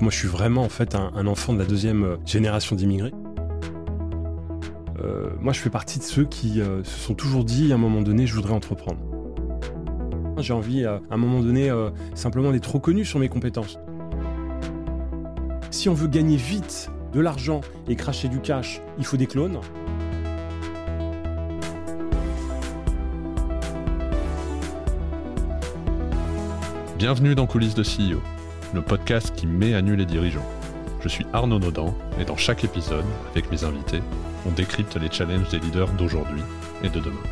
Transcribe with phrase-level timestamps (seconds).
[0.00, 3.12] Moi je suis vraiment en fait un, enfant de la deuxième euh, génération d'immigrés.
[5.00, 7.78] Euh, moi je fais partie de ceux qui euh, se sont toujours dit à un
[7.78, 8.98] moment donné je voudrais entreprendre.
[10.38, 11.68] J'ai envie à un moment donné
[12.14, 13.76] simplement d'être reconnu sur mes compétences.
[15.72, 19.58] Si on veut gagner vite de l'argent et cracher du cash, il faut des clones.
[26.98, 28.20] Bienvenue dans Coulisses de CEO,
[28.74, 30.44] le podcast qui met à nu les dirigeants.
[31.00, 34.02] Je suis Arnaud Nodan et dans chaque épisode, avec mes invités,
[34.44, 36.42] on décrypte les challenges des leaders d'aujourd'hui
[36.82, 37.22] et de demain.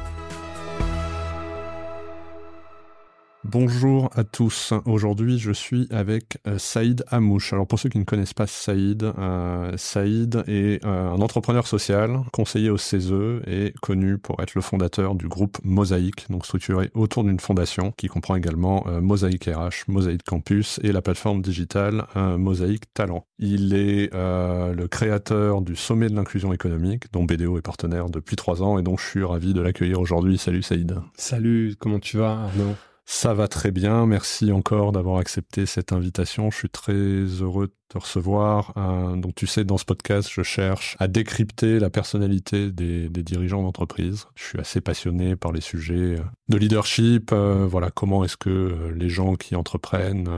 [3.58, 4.74] Bonjour à tous.
[4.84, 7.54] Aujourd'hui, je suis avec euh, Saïd Amouche.
[7.54, 12.20] Alors pour ceux qui ne connaissent pas Saïd, euh, Saïd est euh, un entrepreneur social,
[12.34, 13.14] conseiller au CESE
[13.46, 18.08] et connu pour être le fondateur du groupe Mosaïque, donc structuré autour d'une fondation qui
[18.08, 23.24] comprend également Mosaïque RH, Mosaïque Campus et la plateforme digitale Mosaïque Talent.
[23.38, 28.62] Il est le créateur du sommet de l'inclusion économique, dont BDO est partenaire depuis trois
[28.62, 30.36] ans et dont je suis ravi de l'accueillir aujourd'hui.
[30.36, 31.00] Salut Saïd.
[31.16, 32.74] Salut, comment tu vas Arnaud?
[33.06, 34.04] Ça va très bien.
[34.06, 36.50] Merci encore d'avoir accepté cette invitation.
[36.50, 38.72] Je suis très heureux te recevoir.
[38.76, 43.62] Euh, donc tu sais, dans ce podcast, je cherche à décrypter la personnalité des, dirigeants
[43.62, 44.26] d'entreprise.
[44.34, 47.30] Je suis assez passionné par les sujets euh, de leadership.
[47.32, 50.28] Euh, voilà, comment est-ce que les gens qui entreprennent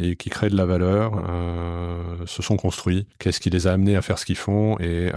[0.00, 1.12] et qui créent de la valeur
[2.26, 5.10] se sont construits Qu'est-ce qui les a amenés à faire ce qu'ils font Et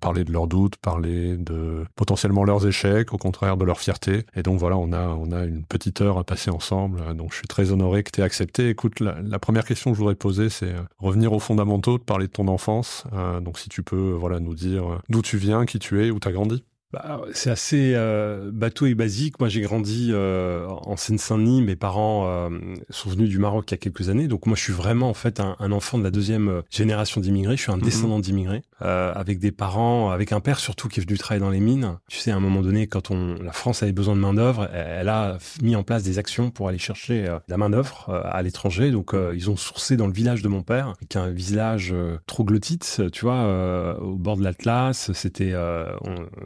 [0.00, 4.24] parler de leurs doutes, parler de potentiellement leurs échecs, au contraire de leur fierté.
[4.34, 7.14] Et donc voilà, on a on a une petite heure à passer ensemble.
[7.16, 8.68] Donc je suis très honoré que tu aies accepté.
[8.68, 12.26] Écoute, la, première question que je voudrais poser, c'est euh, revenir aux fondamentaux, de parler
[12.26, 13.04] de ton enfance.
[13.12, 16.10] Euh, donc si tu peux voilà nous dire euh, d'où tu viens, qui tu es,
[16.10, 16.64] où tu as grandi.
[16.92, 19.38] Bah, c'est assez euh, bateau et basique.
[19.38, 21.62] Moi, j'ai grandi euh, en Seine-Saint-Denis.
[21.62, 22.50] Mes parents euh,
[22.88, 24.26] sont venus du Maroc il y a quelques années.
[24.26, 27.20] Donc, moi, je suis vraiment en fait un, un enfant de la deuxième euh, génération
[27.20, 27.56] d'immigrés.
[27.56, 27.82] Je suis un mhm.
[27.82, 31.50] descendant d'immigrés, euh, avec des parents, avec un père surtout qui est venu travailler dans
[31.50, 31.98] les mines.
[32.08, 34.68] Tu sais, à un moment donné, quand on, la France avait besoin de main d'œuvre,
[34.72, 38.42] elle, a mis en place des actions pour aller chercher euh, la main d'œuvre à
[38.42, 38.90] l'étranger.
[38.90, 41.94] Donc, ils ont sourcé dans le village de mon père, qui est un village
[42.26, 45.12] troglodyte, tu vois, au bord de l'Atlas.
[45.12, 45.52] C'était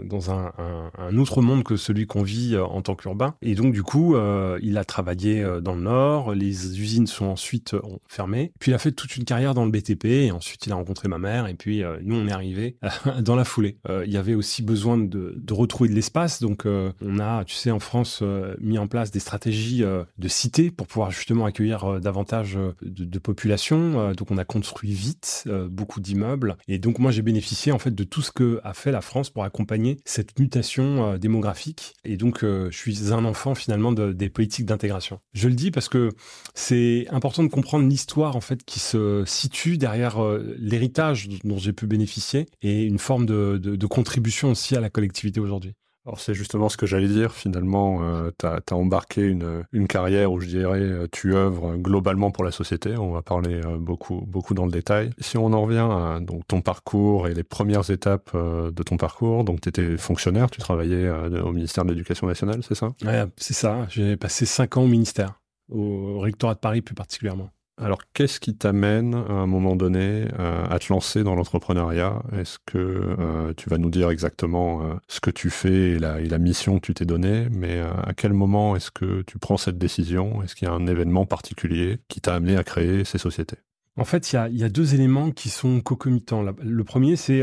[0.05, 0.53] dans un
[0.99, 3.35] un, autre monde que celui qu'on vit euh, en tant qu'urbain.
[3.43, 7.27] Et donc, du coup, euh, il a travaillé euh, dans le Nord, les usines sont
[7.27, 7.77] ensuite
[8.09, 8.53] fermées.
[8.59, 11.09] Puis, il a fait toute une carrière dans le BTP, et ensuite, il a rencontré
[11.09, 12.77] ma mère, et puis, nous, on est arrivé
[13.21, 13.79] dans la foulée.
[13.89, 17.79] il y avait aussi besoin de, retrouver de l'espace, donc on a, tu sais, en
[17.79, 18.23] France,
[18.61, 24.13] mis en place des stratégies de cité pour pouvoir justement accueillir davantage de, population.
[24.13, 28.05] donc, on a construit vite beaucoup d'immeubles, et donc, moi, j'ai bénéficié, en fait, de
[28.05, 31.95] tout ce que a fait la France pour accompagner cette mutation euh, démographique.
[32.05, 35.21] Et donc, euh, je suis un enfant finalement des politiques d'intégration.
[35.33, 36.11] Je le dis parce que
[36.55, 41.73] c'est important de comprendre l'histoire en fait qui se situe derrière euh, l'héritage dont j'ai
[41.73, 42.14] pu bénéficier
[42.63, 45.75] et une forme de contribution aussi à la collectivité aujourd'hui.
[46.07, 47.33] Alors c'est justement ce que j'allais dire.
[47.33, 52.31] Finalement, euh, tu as, embarqué une, une, carrière où je dirais euh, tu œuvres globalement
[52.31, 52.97] pour la société.
[52.99, 55.11] On va parler euh, beaucoup beaucoup dans le détail.
[55.19, 58.99] Si on en revient à donc ton parcours et les premières étapes euh, de ton
[58.99, 62.91] parcours, donc tu étais fonctionnaire, tu travaillais au ministère de l'Éducation nationale, c'est ça?
[63.03, 63.87] Ouais, c'est ça.
[63.89, 67.49] J'ai passé cinq ans au ministère, au rectorat de Paris plus particulièrement.
[67.77, 72.23] Alors, qu'est-ce qui t'amène à un moment donné euh, à te lancer dans l'entrepreneuriat?
[72.33, 76.39] Est-ce que euh, tu vas nous dire exactement euh, ce que tu fais et la,
[76.39, 77.49] mission que tu t'es donnée?
[77.51, 80.41] Mais à quel moment est-ce que tu prends cette décision?
[80.43, 83.57] Est-ce qu'il y a un événement particulier qui t'a amené à créer ces sociétés?
[83.97, 86.43] En fait, il y a, y a, deux éléments qui sont concomitants.
[86.43, 87.43] Le premier, c'est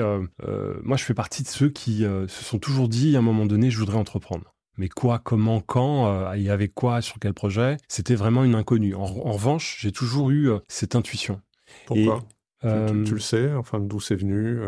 [0.84, 3.70] moi, je fais partie de ceux qui se sont toujours dit à un moment donné,
[3.70, 4.54] je voudrais entreprendre.
[4.82, 8.96] Mais quoi, comment, quand, euh, et avec quoi, sur quel projet, c'était vraiment une inconnue.
[8.96, 11.40] En, revanche, j'ai toujours eu euh, cette intuition.
[11.86, 12.24] Pourquoi
[12.64, 14.60] euh, tu, le sais, enfin, d'où c'est venu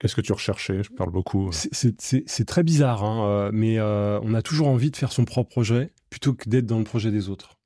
[0.00, 0.82] Qu'est-ce que tu recherchais?
[0.82, 1.50] Je parle beaucoup.
[1.52, 6.34] C'est très bizarre, hein, mais on a toujours envie de faire son propre projet plutôt
[6.34, 7.56] que d'être dans le projet des autres.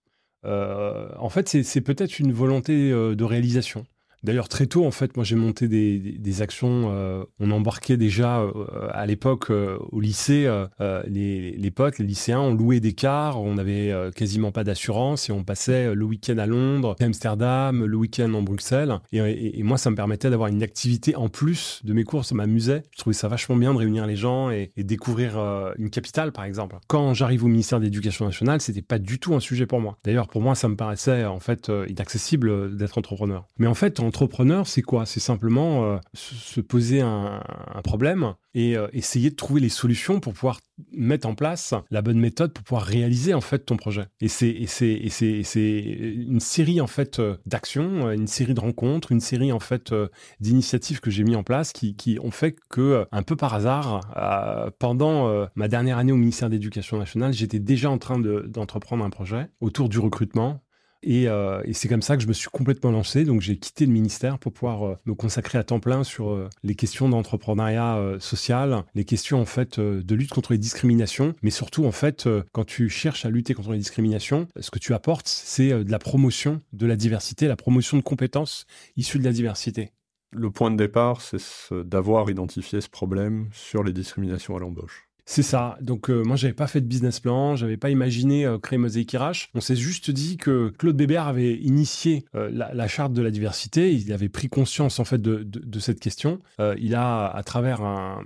[0.45, 3.87] en fait, c'est peut-être une volonté de réalisation.
[4.27, 6.91] D'ailleurs, très tôt, en fait, moi, j'ai monté des, actions.
[6.91, 10.51] Euh, on embarquait déjà euh, à l'époque euh, au lycée,
[11.07, 15.45] les, potes, les lycéens, on louait des cars, on n'avait quasiment pas d'assurance et on
[15.45, 18.99] passait le week-end à Londres, Amsterdam, le week-end en Bruxelles.
[19.13, 22.83] Et, moi, ça me permettait d'avoir une activité en plus de mes cours, ça m'amusait.
[22.91, 25.39] Je trouvais ça vachement bien de réunir les gens et, et découvrir
[25.79, 26.77] une capitale, par exemple.
[26.89, 29.99] Quand j'arrive au ministère de l'Éducation nationale, c'était pas du tout un sujet pour moi.
[30.03, 33.47] D'ailleurs, pour moi, ça me paraissait en fait inaccessible d'être entrepreneur.
[33.59, 35.05] Mais en fait, en Entrepreneur, c'est quoi?
[35.05, 37.43] C'est simplement euh, se poser un,
[37.85, 40.59] problème et euh, essayer de trouver les solutions pour pouvoir
[40.91, 44.07] mettre en place la bonne méthode pour pouvoir réaliser en fait ton projet.
[44.23, 49.61] Et c'est une série en fait euh, d'actions, une série de rencontres, une série en
[49.61, 49.93] fait
[50.41, 54.01] d'initiatives que j'ai mis en place qui, ont fait que un peu par hasard
[54.79, 59.49] pendant ma dernière année au ministère d'éducation nationale, j'étais déjà en train d'entreprendre un projet
[59.61, 60.63] autour du recrutement
[61.07, 63.25] euh, et, c'est comme ça que je me suis complètement lancé.
[63.25, 66.49] Donc j'ai quitté le ministère pour pouvoir euh, me consacrer à temps plein sur euh,
[66.63, 71.85] les questions d'entrepreneuriat social, les questions en fait de lutte contre les discriminations, mais surtout
[71.85, 75.85] en fait quand tu cherches à lutter contre les discriminations, ce que tu apportes, c'est
[75.85, 78.67] de la promotion de la diversité, la promotion de compétences
[78.97, 79.93] issues de la diversité.
[80.33, 81.39] Le point de départ, c'est
[81.73, 85.09] d'avoir identifié ce problème sur les discriminations à l'embauche.
[85.29, 85.77] C'est ça.
[85.81, 89.13] Donc euh, moi j'avais pas fait de business plan, j'avais pas imaginé euh, créer Mosaïque
[89.13, 89.51] Irache.
[89.55, 93.93] On s'est juste dit que Claude Bébert avait initié euh, la, charte de la diversité.
[93.93, 96.41] Il avait pris conscience en fait de, cette question.
[96.79, 98.23] il a à travers un,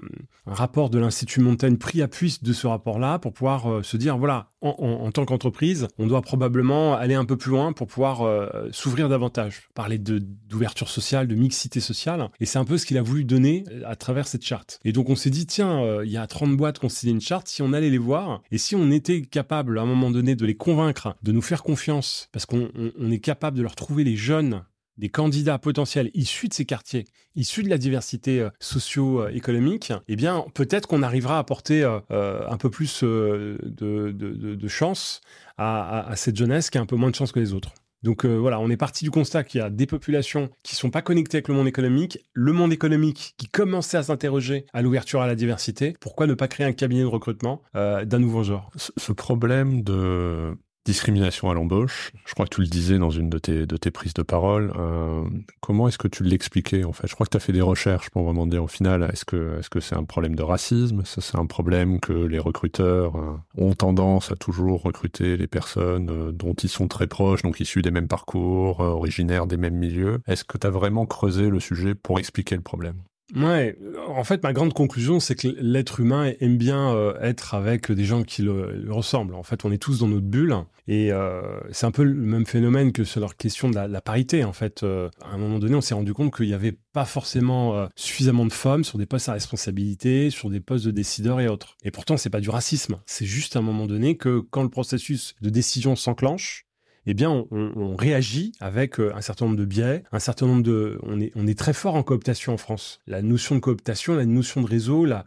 [0.46, 5.10] rapport de l'Institut Montaigne pris appui de ce rapport-là pour pouvoir se dire voilà en,
[5.10, 8.28] tant qu'entreprise on doit probablement aller un peu plus loin pour pouvoir
[8.72, 12.28] s'ouvrir davantage, parler d'ouverture sociale, de mixité sociale.
[12.40, 14.80] Et c'est un peu ce qu'il a voulu donner à travers cette charte.
[14.84, 17.48] Et donc on s'est dit tiens il y a 30 boîtes qu'on signer une charte,
[17.48, 20.44] si on allait les voir et si on était capable à un moment donné de
[20.44, 22.68] les convaincre, de nous faire confiance, parce qu'on
[23.10, 24.62] est capable de leur trouver les jeunes
[25.00, 30.44] des candidats potentiels issus de ces quartiers, issus de la diversité euh, socio-économique, eh bien,
[30.54, 35.22] peut-être qu'on arrivera à apporter euh, euh, un peu plus de, chance
[35.56, 37.72] à, cette jeunesse qui a un peu moins de chance que les autres.
[38.02, 41.02] Donc voilà, on est parti du constat qu'il y a des populations qui sont pas
[41.02, 45.26] connectées avec le monde économique, le monde économique qui commençait à s'interroger à l'ouverture à
[45.26, 45.94] la diversité.
[46.00, 48.70] Pourquoi ne pas créer un cabinet de recrutement d'un nouveau genre?
[48.76, 50.56] Ce problème de
[50.90, 52.10] discrimination à l'embauche.
[52.26, 54.72] Je crois que tu le disais dans une de tes, de tes prises de parole.
[54.76, 55.22] Euh,
[55.60, 57.06] comment est-ce que tu l'expliquais en fait?
[57.06, 59.58] Je crois que tu as fait des recherches pour vraiment dire au final, est-ce que
[59.58, 61.02] est-ce que c'est un problème de racisme?
[61.04, 66.10] Ça, c'est un problème que les recruteurs euh, ont tendance à toujours recruter les personnes
[66.10, 70.18] euh, dont ils sont très proches, donc issus des mêmes parcours, originaires des mêmes milieux?
[70.26, 72.96] Est-ce que tu as vraiment creusé le sujet pour expliquer le problème?
[73.36, 73.76] Ouais,
[74.08, 78.04] en fait, ma grande conclusion, c'est que l'être humain aime bien euh, être avec des
[78.04, 79.34] gens qui le, ressemblent.
[79.34, 80.56] En fait, on est tous dans notre bulle,
[80.88, 84.44] et euh, c'est un peu le même phénomène que sur leur question de la, parité.
[84.44, 87.04] En fait, euh, à un moment donné, on s'est rendu compte qu'il n'y avait pas
[87.04, 91.48] forcément suffisamment de femmes sur des postes à responsabilité, sur des postes de décideurs et
[91.48, 91.76] autres.
[91.84, 92.96] Et pourtant, c'est pas du racisme.
[93.06, 96.66] C'est juste à un moment donné que quand le processus de décision s'enclenche,
[97.06, 100.98] eh bien, on, réagit avec euh, un certain nombre de biais, un certain nombre de.
[101.02, 103.00] On est, très fort en cooptation en France.
[103.06, 105.24] La notion de cooptation, la notion de réseau, la,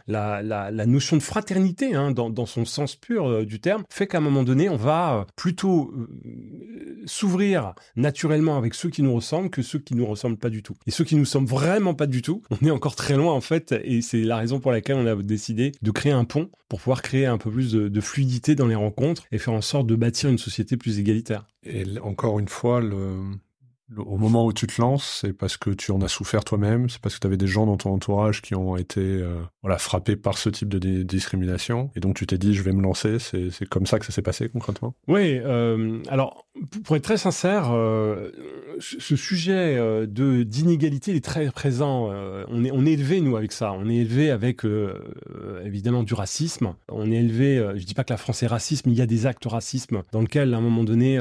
[0.87, 4.43] notion de fraternité, hein, dans, son sens pur euh, du terme, fait qu'à un moment
[4.43, 5.93] donné, on va euh, plutôt
[7.05, 10.75] s'ouvrir naturellement avec ceux qui nous ressemblent que ceux qui nous ressemblent pas du tout.
[10.87, 13.41] Et ceux qui nous ressemblent vraiment pas du tout, on est encore très loin en
[13.41, 16.79] fait, et c'est la raison pour laquelle on a décidé de créer un pont pour
[16.79, 19.95] pouvoir créer un peu plus de fluidité dans les rencontres et faire en sorte de
[19.95, 21.45] bâtir une société plus égalitaire.
[21.65, 23.21] Et encore une fois, le,
[23.97, 26.99] au moment où tu te lances, c'est parce que tu en as souffert toi-même, c'est
[26.99, 30.15] parce que tu avais des gens dans ton entourage qui ont été euh, voilà, frappés
[30.15, 33.67] par ce type de discrimination, et donc tu t'es dit je vais me lancer, c'est
[33.69, 34.95] comme ça que ça s'est passé concrètement?
[35.07, 36.45] Oui, euh, alors
[36.83, 38.31] pour être très sincère, euh,
[38.79, 42.09] ce sujet de d'inégalité est très présent.
[42.47, 43.73] on est on élevé nous avec ça.
[43.73, 44.61] On est élevé avec
[45.63, 46.75] évidemment du racisme.
[46.89, 47.73] On est élevé.
[47.75, 50.03] je dis pas que la France est raciste, mais il y a des actes racisme
[50.11, 51.19] dans lesquels à un moment donné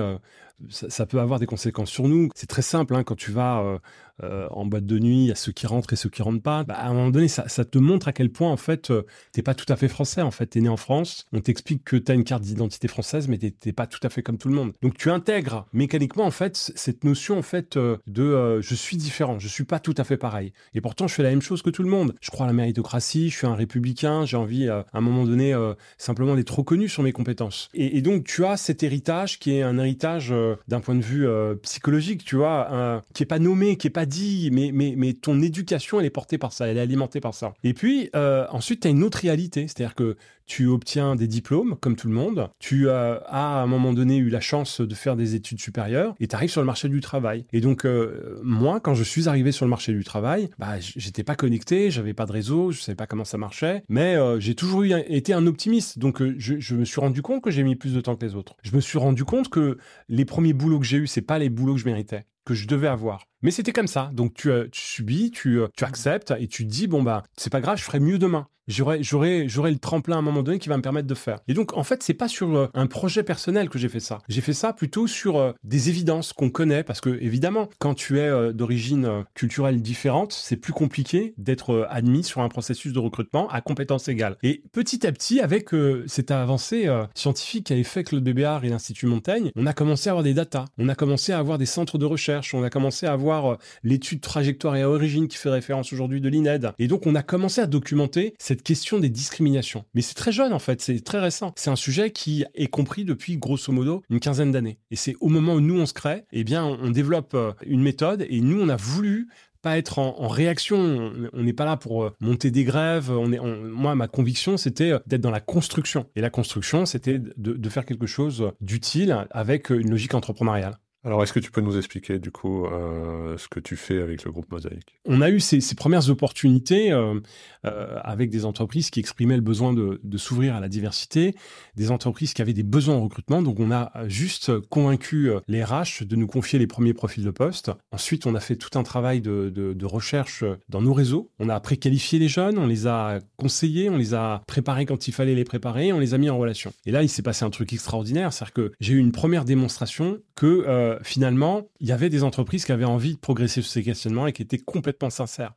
[0.68, 2.28] ça, peut avoir des conséquences sur nous.
[2.34, 3.80] C'est très simple, hein, quand tu vas
[4.22, 6.22] euh, euh, en boîte de nuit, il y a ceux qui rentrent et ceux qui
[6.22, 6.64] rentrent pas.
[6.64, 9.02] Bah, à un moment donné, ça, te montre à quel point, en fait, euh,
[9.32, 10.22] t'es pas tout à fait français.
[10.22, 11.26] En fait, t'es né en France.
[11.32, 14.22] On t'explique que tu as une carte d'identité française, mais t'es pas tout à fait
[14.22, 14.72] comme tout le monde.
[14.82, 19.38] Donc, tu intègres mécaniquement, en fait, cette notion, en fait, euh, de je suis différent,
[19.38, 20.52] je suis pas tout à fait pareil.
[20.74, 22.14] Et pourtant, je fais la même chose que tout le monde.
[22.20, 25.54] Je crois à la méritocratie, je suis un républicain, j'ai envie, à un moment donné,
[25.98, 27.68] simplement d'être reconnu sur mes compétences.
[27.74, 30.32] Et, et, donc, tu as cet héritage qui est un héritage
[30.68, 31.26] d'un point de vue
[31.62, 35.40] psychologique, tu vois, qui est pas nommé, qui est pas dit, mais, mais, mais ton
[35.40, 37.54] éducation, elle est portée par ça, elle est alimentée par ça.
[37.64, 41.76] Et puis, euh, ensuite, tu as une autre réalité, c'est-à-dire que tu obtiens des diplômes,
[41.80, 45.16] comme tout le monde, tu as à un moment donné eu la chance de faire
[45.16, 47.46] des études supérieures, et tu arrives sur le marché du travail.
[47.52, 51.24] Et donc, euh, moi, quand je suis arrivé sur le marché du travail, bah, j'étais
[51.24, 54.54] pas connecté, j'avais pas de réseau, je savais pas comment ça marchait, mais euh, j'ai
[54.54, 55.98] toujours été un optimiste.
[55.98, 58.54] Donc, je, me suis rendu compte que j'ai mis plus de temps que les autres.
[58.62, 61.48] Je me suis rendu compte que les premiers boulots que j'ai eus, c'est pas les
[61.48, 63.26] boulots que je méritais que je devais avoir.
[63.42, 64.10] Mais c'était comme ça.
[64.12, 67.60] Donc tu, euh, subis, tu, euh, tu acceptes et tu dis bon bah c'est pas
[67.60, 68.46] grave, je ferai mieux demain.
[68.68, 71.40] J'aurai, j'aurai, j'aurai le tremplin à un moment donné qui va me permettre de faire.
[71.48, 74.18] Et donc, en fait, c'est pas sur euh, un projet personnel que j'ai fait ça.
[74.28, 78.18] J'ai fait ça plutôt sur euh, des évidences qu'on connaît, parce que évidemment, quand tu
[78.18, 83.48] es euh, d'origine culturelle différente, c'est plus compliqué d'être admis sur un processus de recrutement
[83.48, 84.36] à compétences égales.
[84.42, 85.70] Et petit à petit, avec
[86.06, 90.22] cette avancée scientifique qu'avait fait Claude Bébéard et l'Institut Montaigne, on a commencé à avoir
[90.22, 93.12] des datas, on a commencé à avoir des centres de recherche, on a commencé à
[93.12, 96.72] avoir l'étude trajectoire et à origine qui fait référence aujourd'hui de l'INED.
[96.78, 99.84] Et donc, on a commencé à documenter cette question des discriminations.
[99.94, 101.52] Mais c'est très jeune en fait, c'est très récent.
[101.56, 104.78] C'est un sujet qui est compris depuis grosso modo une quinzaine d'années.
[104.90, 107.82] Et c'est au moment où nous on se crée, eh bien on développe euh, une
[107.82, 109.28] méthode et nous on a voulu
[109.62, 111.12] pas être en, réaction.
[111.32, 113.10] On n'est pas là pour euh, monter des grèves.
[113.10, 116.06] On est, moi, ma conviction, c'était euh, d'être dans la construction.
[116.16, 120.78] Et la construction, c'était de faire quelque chose d'utile avec une logique entrepreneuriale.
[121.04, 124.22] Alors, est-ce que tu peux nous expliquer du coup euh, ce que tu fais avec
[124.22, 125.00] le groupe Mosaïque?
[125.04, 127.18] On a eu ces, premières opportunités euh,
[127.66, 131.34] euh, avec des entreprises qui exprimaient le besoin de, s'ouvrir à la diversité,
[131.74, 133.42] des entreprises qui avaient des besoins en recrutement.
[133.42, 137.72] Donc, on a juste convaincu les RH de nous confier les premiers profils de poste.
[137.90, 141.32] Ensuite, on a fait tout un travail de, de recherche dans nos réseaux.
[141.40, 145.12] On a préqualifié les jeunes, on les a conseillés, on les a préparés quand il
[145.12, 146.72] fallait les préparer, on les a mis en relation.
[146.86, 150.20] Et là, il s'est passé un truc extraordinaire, c'est-à-dire que j'ai eu une première démonstration
[150.36, 154.26] que finalement, il y avait des entreprises qui avaient envie de progresser sur ces questionnements
[154.26, 155.54] et qui étaient complètement sincères.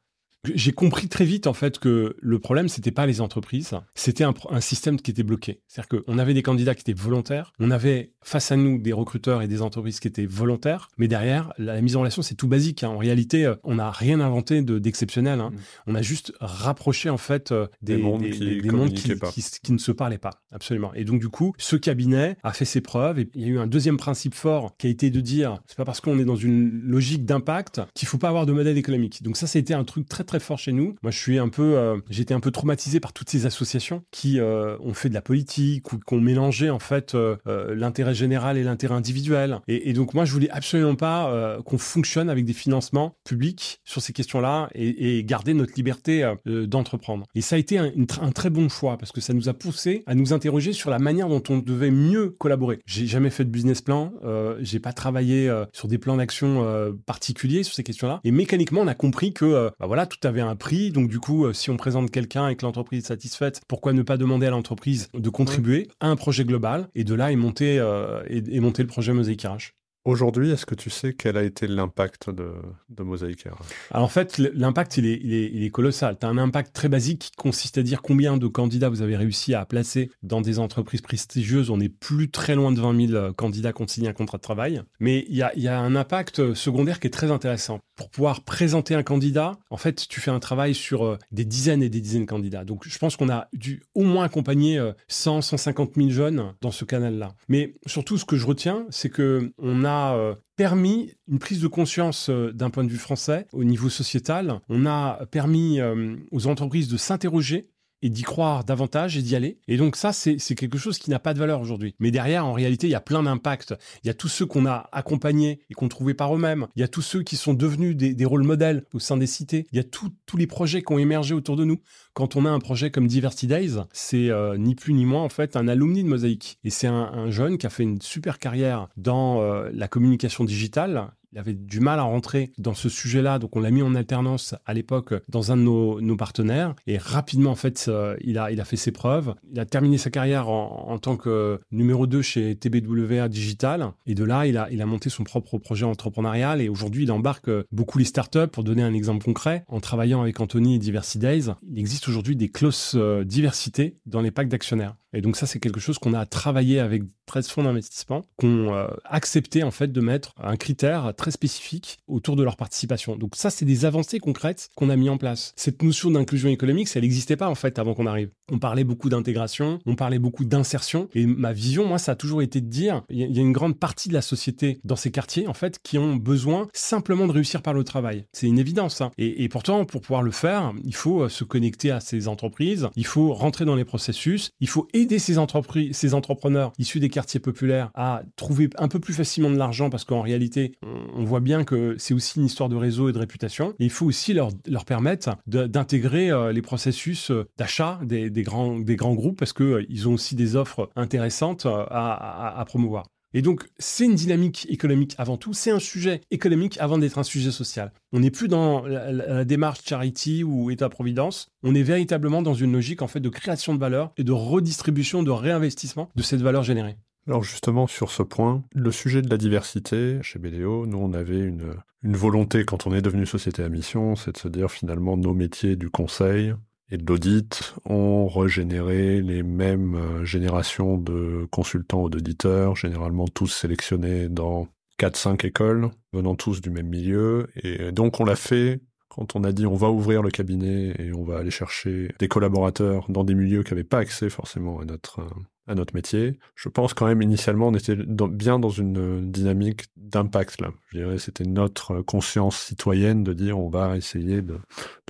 [0.54, 4.34] J'ai compris très vite en fait que le problème c'était pas les entreprises, c'était un,
[4.60, 5.62] système qui était bloqué.
[5.68, 9.42] C'est-à-dire qu'on avait des candidats qui étaient volontaires, on avait face à nous des recruteurs
[9.42, 12.84] et des entreprises qui étaient volontaires, mais derrière la, mise en relation c'est tout basique.
[12.84, 12.90] Hein.
[12.90, 15.40] En réalité, euh, on n'a rien inventé d'exceptionnel.
[15.40, 15.52] Hein.
[15.52, 15.58] Mm.
[15.88, 20.42] On a juste rapproché en fait euh, des, mondes, qui, ne se parlaient pas.
[20.52, 20.94] Absolument.
[20.94, 23.60] Et donc du coup, ce cabinet a fait ses preuves et il y a eu
[23.60, 26.36] un deuxième principe fort qui a été de dire c'est pas parce qu'on est dans
[26.36, 29.24] une logique d'impact qu'il faut pas avoir de modèle économique.
[29.24, 30.96] Donc ça, c'était un truc très très fort chez nous.
[31.01, 34.39] Moi, je suis un peu, euh, j'étais un peu traumatisé par toutes ces associations qui
[34.39, 37.38] euh, ont fait de la politique ou qui ont mélangé en fait euh,
[37.75, 39.60] l'intérêt général et l'intérêt individuel.
[39.68, 44.13] Et, donc moi, je voulais absolument pas qu'on fonctionne avec des financements publics sur ces
[44.13, 47.25] questions-là et, garder notre liberté d'entreprendre.
[47.36, 50.04] Et ça a été un, un, très bon choix parce que ça nous a poussé
[50.06, 52.80] à nous interroger sur la manière dont on devait mieux collaborer.
[52.86, 54.13] J'ai jamais fait de business plan,
[54.60, 56.65] j'ai pas travaillé sur des plans d'action
[57.06, 58.20] particuliers sur ces questions-là.
[58.24, 60.91] Et mécaniquement, on a compris que bah voilà, tout avait un prix.
[60.91, 64.01] Donc, du coup, euh, si on présente quelqu'un et que l'entreprise est satisfaite, pourquoi ne
[64.01, 67.79] pas demander à l'entreprise de contribuer à un projet global et de là et monter,
[67.79, 69.72] euh, et, monter le projet Mosaïque RH
[70.05, 72.51] Aujourd'hui, est-ce que tu sais quel a été l'impact de,
[72.91, 73.47] de Mosaic
[73.89, 76.15] Alors en fait, l'impact, il est, colossal.
[76.19, 79.17] Tu as un impact très basique qui consiste à dire combien de candidats vous avez
[79.17, 81.71] réussi à placer dans des entreprises prestigieuses.
[81.71, 84.43] On n'est plus très loin de 20 000 candidats qui ont signé un contrat de
[84.43, 84.83] travail.
[85.00, 87.79] Mais il y a, y a, un impact secondaire qui est très intéressant.
[87.95, 91.81] Pour pouvoir présenter un candidat, en fait, tu fais un travail sur euh, des dizaines
[91.81, 92.63] et des dizaines de candidats.
[92.63, 96.85] Donc je pense qu'on a dû au moins accompagner 100, 150 000 jeunes dans ce
[96.85, 97.33] canal-là.
[97.47, 102.30] Mais surtout, ce que je retiens, c'est que on euh, permis une prise de conscience
[102.30, 104.60] euh, d'un point de vue français au niveau sociétal.
[104.70, 107.70] On a permis euh, aux entreprises de s'interroger
[108.02, 109.60] et d'y croire davantage et d'y aller.
[109.68, 111.96] Et donc ça, c'est quelque chose qui n'a pas de valeur aujourd'hui.
[112.00, 113.74] Mais derrière, en réalité, il y a plein d'impacts.
[114.04, 116.68] Il y a tous ceux qu'on a accompagnés et qu'on trouvait par eux-mêmes.
[116.75, 119.68] Il y a tous ceux qui sont devenus des, rôles modèles au sein des cités.
[119.72, 121.80] Il y a tous les projets qui ont émergé autour de nous.
[122.14, 125.30] Quand on a un projet comme Diversity Days, c'est euh, ni plus ni moins en
[125.30, 126.60] fait un alumni de Mosaïque.
[126.64, 131.12] Et c'est un, jeune qui a fait une super carrière dans euh, la communication digitale
[131.36, 134.56] il avait du mal à rentrer dans ce sujet-là, donc on l'a mis en alternance
[134.65, 136.75] à l'époque dans un de nos, partenaires.
[136.88, 139.36] Et rapidement, en fait, euh, il, a, fait ses preuves.
[139.51, 143.92] Il a terminé sa carrière en, tant que numéro 2 chez TBWA Digital.
[144.06, 146.62] Et de là, il a, il a monté son propre projet entrepreneurial.
[146.62, 148.48] Et aujourd'hui, il embarque beaucoup les startups.
[148.50, 152.38] Pour donner un exemple concret, en travaillant avec Anthony et Diversity Days, il existe aujourd'hui
[152.38, 154.96] des clauses euh, diversité dans les packs d'actionnaires.
[155.15, 158.88] Et donc ça, c'est quelque chose qu'on a travaillé avec 13 fonds d'investissement, qu'on euh,
[159.05, 163.15] accepté en fait de mettre un critère très spécifique autour de leur participation.
[163.15, 165.53] Donc ça, c'est des avancées concrètes qu'on a mis en place.
[165.55, 168.29] Cette notion d'inclusion économique, ça n'existait pas en fait avant qu'on arrive.
[168.51, 171.10] On parlait beaucoup d'intégration, on parlait beaucoup d'insertion.
[171.15, 173.79] Et ma vision, moi, ça a toujours été de dire, il y, a une grande
[173.79, 177.62] partie de la société dans ces quartiers, en fait, qui ont besoin simplement de réussir
[177.62, 178.25] par le travail.
[178.34, 179.01] C'est une évidence.
[179.01, 179.12] Hein.
[179.17, 182.88] Et, et pourtant, pour pouvoir le faire, il faut euh, se connecter à ces entreprises,
[182.95, 187.09] il faut rentrer dans les processus, il faut aider ces entreprises, ces entrepreneurs issus des
[187.09, 191.39] quartiers populaires à trouver un peu plus facilement de l'argent parce qu'en réalité, on, voit
[191.39, 193.74] bien que c'est aussi une histoire de réseau et de réputation.
[193.79, 198.95] Il faut aussi leur, leur permettre d'intégrer euh, les processus euh, d'achat des, grands, des
[198.95, 203.05] grands groupes parce qu'ils euh, ont aussi des offres intéressantes à promouvoir.
[203.36, 207.24] Et donc, c'est une dynamique économique avant tout, c'est un sujet économique avant d'être un
[207.24, 207.92] sujet social.
[208.13, 213.01] On n'est plus dans la, démarche charity ou État-providence, on est véritablement dans une logique
[213.01, 216.96] en fait de création de valeur et de redistribution, de réinvestissement de cette valeur générée.
[217.27, 221.42] Alors justement, sur ce point, le sujet de la diversité, chez BDO, nous on avait
[221.42, 225.18] une, une volonté quand on est devenu société à mission, c'est de se dire finalement
[225.18, 226.54] nos métiers du conseil,
[226.92, 233.48] et de l'audit ont régénéré les mêmes euh, générations de consultants ou d'auditeurs, généralement tous
[233.48, 234.68] sélectionnés dans
[235.00, 237.48] 4-5 écoles, venant tous du même milieu.
[237.56, 241.13] Et donc on l'a fait quand on a dit on va ouvrir le cabinet et
[241.13, 244.86] on va aller chercher des collaborateurs dans des milieux qui n'avaient pas accès forcément à
[244.86, 245.30] notre, euh,
[245.67, 246.39] à notre métier.
[246.55, 250.72] Je pense quand même initialement on était bien dans une dynamique d'impact là.
[250.91, 254.60] Je dirais c'était notre conscience citoyenne de dire on va essayer de,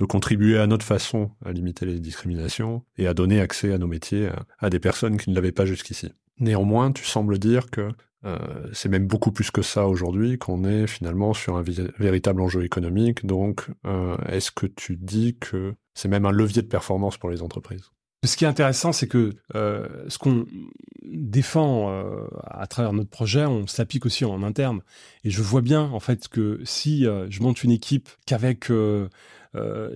[0.06, 4.30] contribuer à notre façon à limiter les discriminations et à donner accès à nos métiers
[4.58, 6.12] à, des personnes qui ne l'avaient pas jusqu'ici.
[6.38, 7.88] Néanmoins, tu sembles dire que
[8.24, 8.38] euh,
[8.72, 13.24] c'est même beaucoup plus que ça aujourd'hui, qu'on est finalement sur un véritable enjeu économique.
[13.24, 17.42] Donc, euh, est-ce que tu dis que c'est même un levier de performance pour les
[17.42, 17.90] entreprises?
[18.24, 20.46] Ce qui est intéressant, c'est que euh, ce qu'on
[21.04, 24.80] défend euh, à travers notre projet, on s'applique aussi en interne.
[25.24, 28.70] Et je vois bien, en fait, que si euh, je monte une équipe qu'avec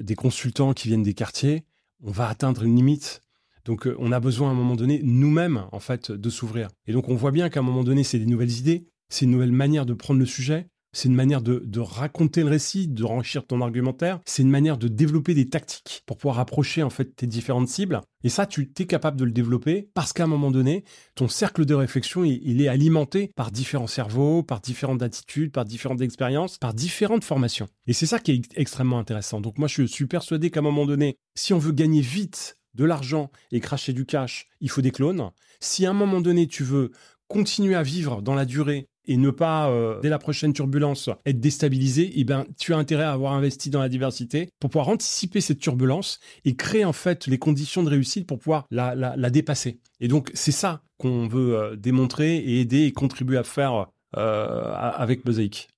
[0.01, 1.65] des consultants qui viennent des quartiers,
[2.03, 3.21] on va atteindre une limite.
[3.67, 6.69] Donc, on a besoin à un moment donné, nous-mêmes, en fait, de s'ouvrir.
[6.87, 9.33] Et donc, on voit bien qu'à un moment donné, c'est des nouvelles idées, c'est une
[9.33, 13.47] nouvelle manière de prendre le sujet, c'est une manière de, raconter le récit, de renchir
[13.47, 14.21] ton argumentaire.
[14.27, 18.01] C'est une manière de développer des tactiques pour pouvoir approcher en fait tes différentes cibles.
[18.25, 21.65] Et ça, tu es capable de le développer parce qu'à un moment donné, ton cercle
[21.65, 26.75] de réflexion, il, est alimenté par différents cerveaux, par différentes attitudes, par différentes expériences, par
[26.75, 27.69] différentes formations.
[27.87, 29.41] Et c'est ça qui est extrêmement intéressant.
[29.41, 32.85] Donc moi, je suis persuadé qu'à un moment donné, si on veut gagner vite de
[32.85, 35.31] l'argent et cracher du cash, il faut des clones.
[35.61, 36.91] Si à un moment donné, tu veux
[37.29, 41.41] continuer à vivre dans la durée et ne pas, euh, dès la prochaine turbulence, être
[41.41, 45.41] déstabilisé, eh ben, tu as intérêt à avoir investi dans la diversité pour pouvoir anticiper
[45.41, 49.81] cette turbulence et créer en fait les conditions de réussite pour pouvoir la, la, dépasser.
[50.01, 54.73] Et donc, c'est ça qu'on veut euh, démontrer et aider et contribuer à faire euh,
[54.75, 55.69] avec Mosaic.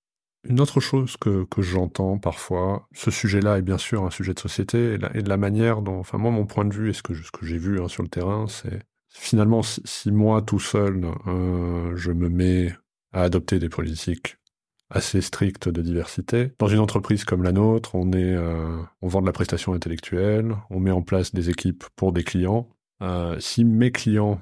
[0.49, 4.41] Une autre chose que, que j'entends parfois, ce sujet-là est bien sûr un sujet de
[4.41, 7.15] société, et, de la manière dont, enfin moi mon point de vue et ce que,
[7.15, 11.07] ce que j'ai vu hein, sur le terrain, c'est finalement si, moi tout seul
[11.95, 12.75] je me mets
[13.13, 14.37] à adopter des politiques
[14.93, 16.53] assez strictes de diversité.
[16.59, 20.91] Dans une entreprise comme la nôtre, euh, on vend de la prestation intellectuelle, on met
[20.91, 22.69] en place des équipes pour des clients.
[23.03, 24.41] Euh, si mes clients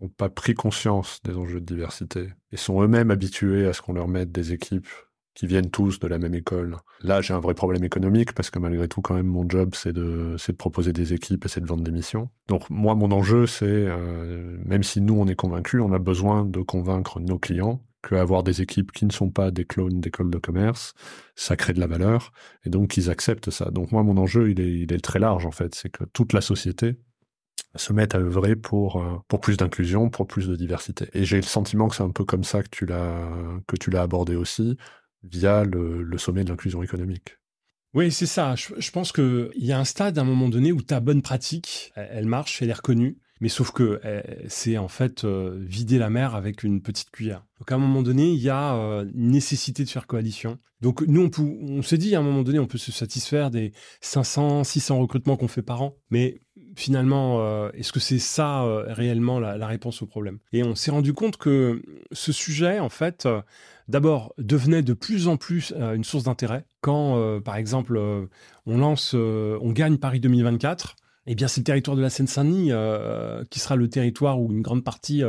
[0.00, 3.92] n'ont pas pris conscience des enjeux de diversité et sont eux-mêmes habitués à ce qu'on
[3.92, 4.88] leur mette des équipes
[5.34, 6.76] qui viennent tous de la même école.
[7.02, 9.92] Là, j'ai un vrai problème économique parce que malgré tout, quand même, mon job, c'est
[9.92, 12.30] de, de proposer des équipes et c'est de vendre des missions.
[12.48, 16.44] Donc, moi, mon enjeu, c'est, euh, même si nous, on est convaincus, on a besoin
[16.44, 20.38] de convaincre nos clients qu'avoir des équipes qui ne sont pas des clones d'écoles de
[20.38, 20.92] commerce,
[21.36, 22.32] ça crée de la valeur
[22.64, 23.70] et donc qu'ils acceptent ça.
[23.70, 25.74] Donc, moi, mon enjeu, il est, il est très large, en fait.
[25.74, 26.96] C'est que toute la société
[27.76, 31.08] se mette à œuvrer pour, euh, pour plus d'inclusion, pour plus de diversité.
[31.12, 33.28] Et j'ai le sentiment que c'est un peu comme ça que tu l'as,
[33.66, 34.76] que tu l'as abordé aussi
[35.30, 37.38] via le, sommet de l'inclusion économique.
[37.94, 38.54] Oui, c'est ça.
[38.56, 41.92] Je, pense qu'il y a un stade à un moment donné où ta bonne pratique,
[41.94, 44.00] elle, marche, elle est reconnue, mais sauf que
[44.48, 47.44] c'est en fait euh, vider la mer avec une petite cuillère.
[47.58, 50.58] Donc à un moment donné, il y a euh, nécessité de faire coalition.
[50.80, 53.72] Donc nous, on, on s'est dit à un moment donné, on peut se satisfaire des
[54.00, 56.40] 500, 600 recrutements qu'on fait par an, mais
[56.74, 60.38] finalement, euh, est-ce que c'est ça réellement la, réponse au problème?
[60.52, 61.82] Et on s'est rendu compte que
[62.12, 63.28] ce sujet, en fait,
[63.88, 66.64] d'abord, devenait de plus en plus euh, une source d'intérêt.
[66.80, 68.26] Quand, euh, par exemple, euh,
[68.66, 72.70] on lance, on gagne Paris 2024, eh bien, c'est le territoire de la Seine-Saint-Denis
[73.48, 75.22] qui sera le territoire où une grande partie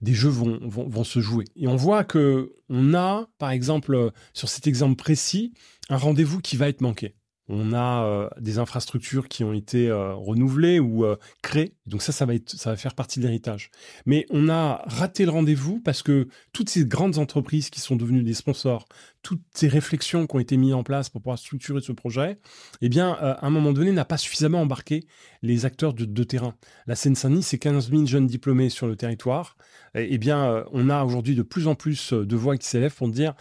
[0.00, 1.44] des jeux vont, vont, se jouer.
[1.56, 5.52] Et on voit que on a, par exemple, sur cet exemple précis,
[5.88, 7.16] un rendez-vous qui va être manqué
[7.52, 11.74] on a euh, des infrastructures qui ont été euh, renouvelées ou euh, créées.
[11.86, 13.72] Donc ça, ça va, être, ça va faire partie de l'héritage.
[14.06, 18.22] Mais on a raté le rendez-vous parce que toutes ces grandes entreprises qui sont devenues
[18.22, 18.86] des sponsors,
[19.22, 22.38] toutes ces réflexions qui ont été mises en place pour pouvoir structurer ce projet,
[22.82, 25.06] eh bien, à un moment donné, n'a pas suffisamment embarqué
[25.42, 26.54] les acteurs de, terrain.
[26.86, 29.56] La Seine-Saint-Denis, c'est 15 000 jeunes diplômés sur le territoire.
[29.94, 33.34] Eh, bien, on a aujourd'hui de plus en plus de voix qui s'élèvent pour dire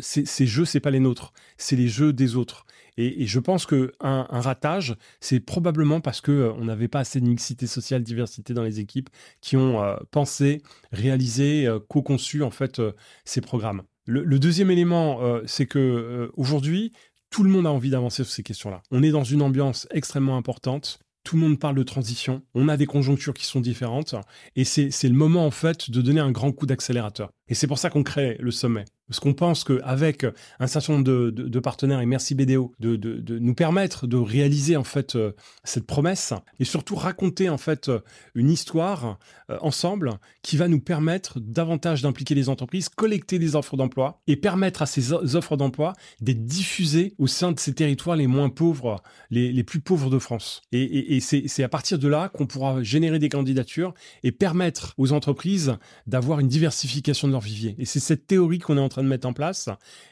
[0.00, 2.66] ces jeux, c'est pas les nôtres, c'est les jeux des autres.
[2.96, 7.26] Et, je pense qu'un un ratage, c'est probablement parce qu'on euh, n'avait pas assez de
[7.26, 12.80] mixité sociale, diversité dans les équipes qui ont euh, pensé, réalisé, euh, co-conçu en fait
[13.24, 13.82] ces programmes.
[14.06, 16.92] Le, deuxième élément, c'est que aujourd'hui,
[17.30, 18.80] tout le monde a envie d'avancer sur ces questions-là.
[18.92, 22.76] On est dans une ambiance extrêmement importante tout le monde parle de transition, on a
[22.76, 24.14] des conjonctures qui sont différentes,
[24.54, 27.32] et c'est le moment en fait de donner un grand coup d'accélérateur.
[27.48, 28.84] Et c'est pour ça qu'on crée le sommet.
[29.08, 30.26] Parce qu'on pense qu'avec
[30.58, 35.14] un certain nombre de, partenaires, et merci BDO, de, nous permettre de réaliser en fait
[35.14, 35.32] euh,
[35.62, 37.90] cette promesse et surtout raconter en fait
[38.34, 39.18] une histoire
[39.50, 44.36] euh, ensemble qui va nous permettre davantage d'impliquer les entreprises, collecter des offres d'emploi et
[44.36, 49.02] permettre à ces offres d'emploi d'être diffusées au sein de ces territoires les moins pauvres,
[49.30, 50.62] les, plus pauvres de France.
[50.72, 55.12] Et, et c'est à partir de là qu'on pourra générer des candidatures et permettre aux
[55.12, 57.74] entreprises d'avoir une diversification de vivier.
[57.78, 59.68] Et c'est cette théorie qu'on est en train de mettre en place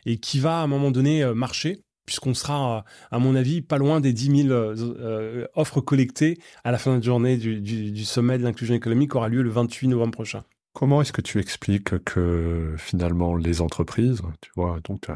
[0.06, 3.78] et qui va à un moment donné euh, marcher puisqu'on sera, à mon avis, pas
[3.78, 8.36] loin des 10 000 euh, offres collectées à la fin de la journée du, sommet
[8.36, 10.44] de l'inclusion économique qui aura lieu le 28 novembre prochain.
[10.74, 15.10] Comment est-ce que tu expliques que finalement les entreprises, tu vois, donc tu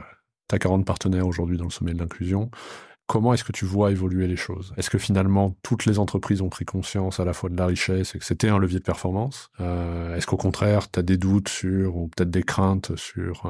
[0.55, 2.51] as 40 partenaires aujourd'hui dans le sommet de l'inclusion,
[3.09, 4.73] comment est-ce que tu vois évoluer les choses?
[4.77, 8.15] Est-ce que finalement toutes les entreprises ont pris conscience à la fois de la richesse
[8.15, 9.51] et que c'était un levier de performance?
[9.59, 13.43] Euh, Est-ce qu'au contraire, tu as des doutes sur, ou peut-être des craintes sur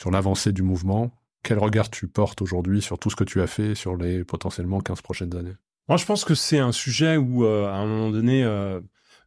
[0.00, 1.12] sur l'avancée du mouvement?
[1.42, 4.80] Quel regard tu portes aujourd'hui sur tout ce que tu as fait sur les potentiellement
[4.80, 5.56] 15 prochaines années?
[5.88, 8.80] Moi, je pense que c'est un sujet où, euh, à un moment donné, euh,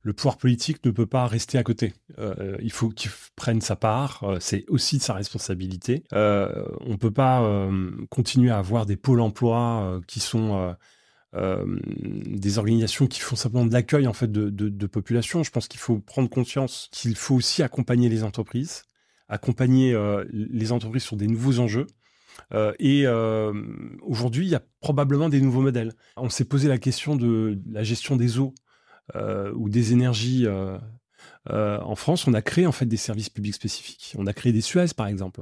[0.03, 1.93] le pouvoir politique ne peut pas rester à côté.
[2.19, 4.23] Euh, il faut qu'il prenne sa part.
[4.39, 6.03] c'est aussi de sa responsabilité.
[6.11, 7.69] on ne peut pas
[8.09, 10.75] continuer à avoir des pôles emploi qui sont
[11.33, 15.43] des organisations qui font simplement de l'accueil en fait de, de population.
[15.43, 18.83] Je pense qu'il faut prendre conscience qu'il faut aussi accompagner les entreprises
[19.33, 21.87] accompagner euh, les entreprises sur des nouveaux enjeux.
[22.53, 23.53] Euh, et euh,
[24.01, 25.93] aujourd'hui, il y a probablement des nouveaux modèles.
[26.17, 28.53] On s'est posé la question de la gestion des eaux
[29.15, 30.47] ou des énergies.
[31.49, 34.15] en France, on a créé en fait des services publics spécifiques.
[34.17, 35.41] On a créé des Suez, par exemple.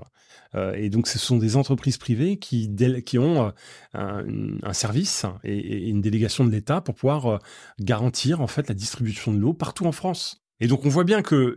[0.76, 3.54] et donc, ce sont des entreprises privées qui, ont
[3.94, 7.40] un, service et, et, une délégation de l'État pour pouvoir
[7.80, 10.42] garantir en fait la distribution de l'eau partout en France.
[10.62, 11.56] Et donc on voit bien que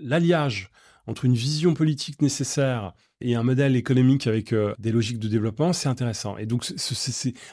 [0.00, 0.70] l'alliage
[1.06, 5.72] entre une vision politique nécessaire et un modèle économique avec euh, des logiques de développement,
[5.72, 6.36] c'est intéressant.
[6.38, 6.66] Et donc,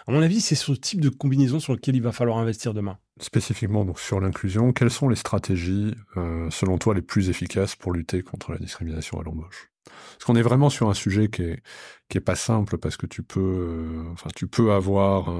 [0.07, 2.97] à mon avis, c'est ce type de combinaison sur lequel il va falloir investir demain.
[3.19, 7.91] Spécifiquement donc sur l'inclusion, quelles sont les stratégies, euh, selon toi, les plus efficaces pour
[7.91, 9.69] lutter contre la discrimination à l'embauche?
[9.85, 11.63] Parce qu'on est vraiment sur un sujet qui est,
[12.09, 15.33] qui est pas simple parce que tu peux, euh, enfin, tu peux avoir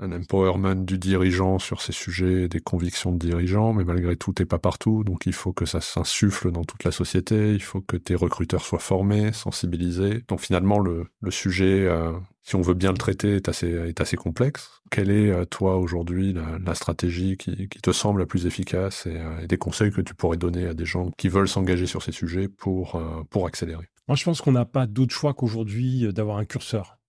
[0.00, 4.44] un, empowerment du dirigeant sur ces sujets, des convictions de dirigeant, mais malgré tout, t'es
[4.44, 7.96] pas partout, donc il faut que ça s'insuffle dans toute la société, il faut que
[7.96, 10.24] tes recruteurs soient formés, sensibilisés.
[10.28, 14.80] Donc finalement, le, sujet, euh, si on veut bien le traiter, est assez, complexe.
[14.90, 16.34] Quelle est, euh, toi, aujourd'hui,
[16.64, 20.14] la, stratégie qui, te semble la plus efficace et, euh, et, des conseils que tu
[20.14, 23.88] pourrais donner à des gens qui veulent s'engager sur ces sujets pour, pour accélérer?
[24.08, 26.99] Moi, je pense qu'on n'a pas d'autre choix qu'aujourd'hui d'avoir un curseur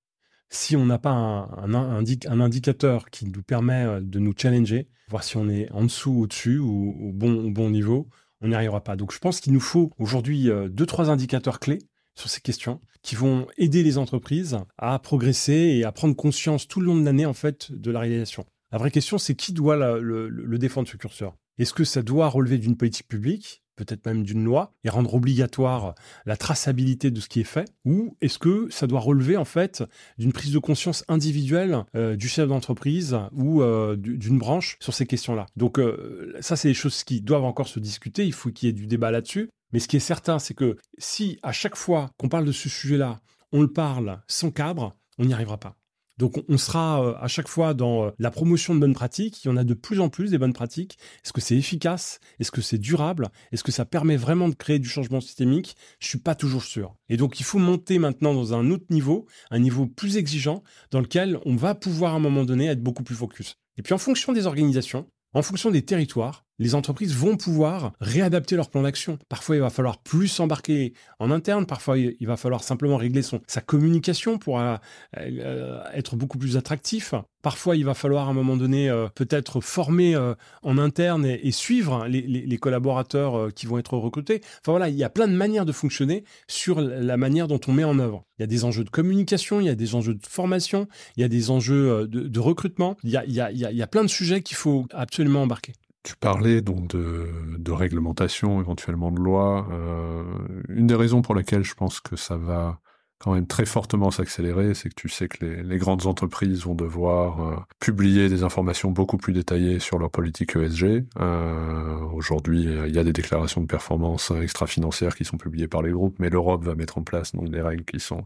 [0.52, 5.38] si on n'a pas un, indicateur qui nous permet euh, de nous challenger, voir si
[5.38, 8.10] on est en dessous, au-dessus ou au bon, niveau,
[8.42, 8.96] on n'y arrivera pas.
[8.96, 11.80] Donc je pense qu'il nous faut aujourd'hui euh, deux, trois indicateurs clés
[12.16, 16.82] sur ces questions qui vont aider les entreprises à progresser et à prendre conscience tout
[16.82, 18.46] le long de l'année en fait de la réalisation.
[18.72, 21.36] La vraie question, c'est qui doit le défendre ce curseur?
[21.58, 23.61] Est-ce que ça doit relever d'une politique publique?
[23.84, 28.16] Peut-être même d'une loi, et rendre obligatoire la traçabilité de ce qui est fait Ou
[28.22, 29.84] est-ce que ça doit relever en fait
[30.18, 35.08] d'une prise de conscience individuelle euh, du chef d'entreprise ou euh, d'une branche sur ces
[35.08, 35.48] questions-là?
[35.58, 38.70] Donc euh, ça, c'est des choses qui doivent encore se discuter, il faut qu'il y
[38.70, 39.50] ait du débat là-dessus.
[39.74, 42.70] Mais ce qui est certain, c'est que si à chaque fois qu'on parle de ce
[42.70, 45.76] sujet-là, on le parle sans cadre, on n'y arrivera pas.
[46.22, 49.44] Donc on sera euh, à chaque fois dans euh, la promotion de bonnes pratiques.
[49.44, 51.00] Il y en a de plus en plus des bonnes pratiques.
[51.26, 52.20] Est-ce que c'est efficace?
[52.40, 53.30] Est-ce que c'est durable?
[53.52, 55.76] Est-ce que ça permet vraiment de créer du changement systémique?
[55.98, 56.96] Je suis pas toujours sûr.
[57.10, 61.02] Et donc il faut monter maintenant dans un autre niveau, un niveau plus exigeant, dans
[61.02, 63.58] lequel on va pouvoir à un moment donné être beaucoup plus focus.
[63.80, 68.56] Et puis en fonction des organisations, en fonction des territoires, les entreprises vont pouvoir réadapter
[68.56, 69.18] leur plan d'action.
[69.30, 73.42] Parfois, il va falloir plus s'embarquer en interne, parfois, il va falloir simplement régler son,
[73.48, 74.76] sa communication pour euh,
[75.18, 77.16] euh, être beaucoup plus attractif.
[77.42, 80.16] Parfois, il va falloir à un moment donné euh, peut-être former
[80.62, 84.42] en interne et, suivre les, les, collaborateurs qui vont être recrutés.
[84.62, 87.74] Enfin voilà, il y a plein de manières de fonctionner sur la manière dont on
[87.74, 88.24] met en œuvre.
[88.38, 91.22] Il y a des enjeux de communication, il y a des enjeux de formation, il
[91.22, 92.98] y a des enjeux de, de recrutement.
[93.04, 95.42] Il y a, il y, a, il y a plein de sujets qu'il faut absolument
[95.42, 95.74] embarquer.
[96.04, 99.68] Tu parlais donc de, de réglementation, éventuellement de loi.
[99.72, 100.24] Euh,
[100.70, 102.82] une des raisons pour lesquelles je pense que ça va
[103.24, 107.42] quand même très fortement s'accélérer, c'est que tu sais que les, grandes entreprises vont devoir
[107.42, 111.06] euh, publier des informations beaucoup plus détaillées sur leur politique ESG.
[111.20, 115.92] Euh, Aujourd'hui, il y a des déclarations de performance extra-financières qui sont publiées par les
[115.92, 118.24] groupes, mais l'Europe va mettre en place donc des règles qui sont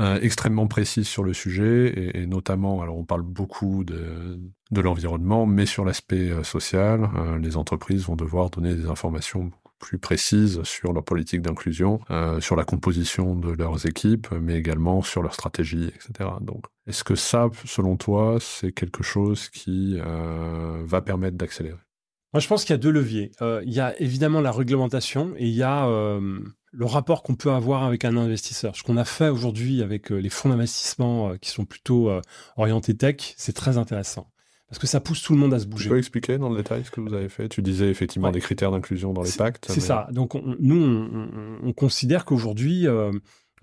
[0.00, 5.46] euh, extrêmement précises sur le sujet, et, notamment, alors on parle beaucoup de, de l'environnement,
[5.46, 7.08] mais sur l'aspect social,
[7.40, 9.52] les entreprises vont devoir donner des informations
[9.84, 15.02] plus précises sur leur politique d'inclusion, euh, sur la composition de leurs équipes, mais également
[15.02, 16.30] sur leur stratégie, etc.
[16.40, 21.76] Donc, est-ce que ça, selon toi, c'est quelque chose qui euh, va permettre d'accélérer?
[22.32, 23.32] Moi, je pense qu'il y a deux leviers.
[23.42, 27.52] Euh, il y a évidemment la réglementation et il y a le rapport qu'on peut
[27.52, 28.74] avoir avec un investisseur.
[28.74, 32.10] Ce qu'on a fait aujourd'hui avec les fonds d'investissement qui sont plutôt
[32.56, 34.28] orientés tech, c'est très intéressant
[34.74, 35.84] parce que ça pousse tout le monde à se bouger.
[35.84, 37.48] Tu peux expliquer dans le détail ce que vous avez fait?
[37.48, 39.66] Tu disais effectivement des critères d'inclusion dans les pactes.
[39.70, 40.08] C'est ça.
[40.10, 41.08] Donc nous,
[41.62, 43.12] on, considère qu'aujourd'hui, euh,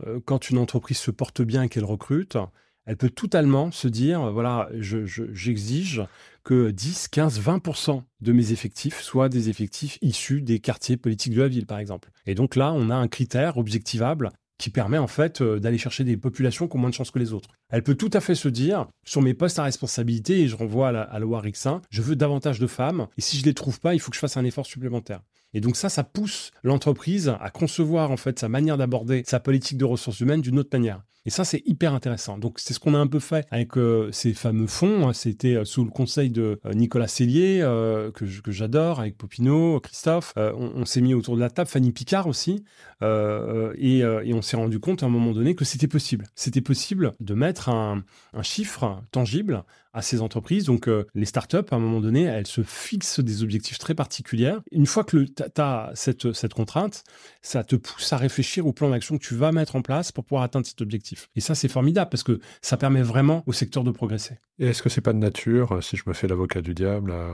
[0.08, 2.38] euh, quand une entreprise se porte bien et qu'elle recrute,
[2.86, 6.02] elle peut totalement se dire, voilà, j'exige
[6.46, 11.42] que 10, 15, 20% de mes effectifs soient des effectifs issus des quartiers politiques de
[11.42, 12.10] la ville, par exemple.
[12.26, 16.04] Et donc là, on a un critère objectivable qui permet en fait euh, d'aller chercher
[16.04, 17.50] des populations qui ont moins de chances que les autres.
[17.70, 20.90] Elle peut tout à fait se dire, sur mes postes à responsabilité, et je renvoie
[20.90, 21.20] à la, à
[21.90, 24.22] je veux davantage de femmes, et si je les trouve pas, il faut que je
[24.22, 25.22] fasse un effort supplémentaire.
[25.54, 29.78] Et donc ça, ça pousse l'entreprise à concevoir en fait sa manière d'aborder sa politique
[29.78, 31.02] de ressources humaines d'une autre manière.
[31.26, 32.40] Et ça, c'est hyper intéressant.
[32.40, 35.14] Donc, c'est ce qu'on a un peu fait avec euh, ces fameux fonds.
[35.14, 37.60] C'était euh, sous le conseil de euh, Nicolas Cellier,
[38.16, 40.34] que, j'adore, avec Popino, Christophe.
[40.36, 42.64] on, s'est mis autour de la table, Fanny Picard aussi.
[43.02, 44.04] Et,
[44.34, 46.26] on s'est rendu compte à un moment donné que c'était possible.
[46.36, 48.04] C'était possible de mettre un,
[48.42, 50.66] chiffre tangible à ces entreprises.
[50.66, 54.56] Donc, les startups, à un moment donné, elles se fixent des objectifs très particuliers.
[54.72, 57.04] Une fois que tu as cette contrainte,
[57.42, 60.24] ça te pousse à réfléchir au plan d'action que tu vas mettre en place pour
[60.24, 61.11] pouvoir atteindre cet objectif.
[61.36, 64.38] Et ça, c'est formidable parce que ça permet vraiment au secteur de progresser.
[64.60, 67.12] Et est-ce que c'est pas de nature, euh, si je me fais l'avocat du diable,
[67.12, 67.32] à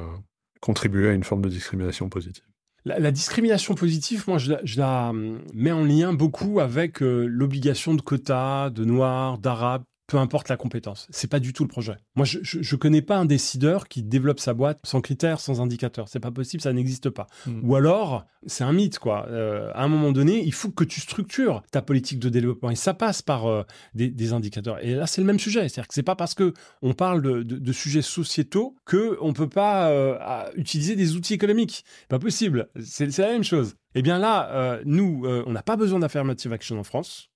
[0.61, 2.43] contribuer à une forme de discrimination positive?
[2.85, 8.01] La, discrimination positive, moi, je la, hum, mets en lien beaucoup avec euh, l'obligation de
[8.01, 11.05] quotas de noirs, d'arabes, peu importe la compétence.
[11.09, 11.97] C'est pas du tout le projet.
[12.15, 16.07] Moi, je, je, connais pas un décideur qui développe sa boîte sans critères, sans indicateurs.
[16.07, 17.27] C'est pas possible, ça n'existe pas.
[17.45, 17.59] Hmm.
[17.63, 19.27] Ou alors, c'est un mythe, quoi.
[19.27, 22.75] Euh, à un moment donné, il faut que tu structures ta politique de développement et
[22.75, 24.81] ça passe par euh, des, indicateurs.
[24.81, 25.67] Et là, c'est le même sujet.
[25.67, 29.49] C'est-à-dire que c'est pas parce que on parle de, de, sujets sociétaux que on peut
[29.49, 30.17] pas euh,
[30.55, 31.83] utiliser des outils économiques.
[32.07, 32.69] Pas possible.
[32.81, 33.75] C'est la même chose.
[33.93, 37.29] Eh bien là, nous, on n'a pas besoin d'affirmative action en France.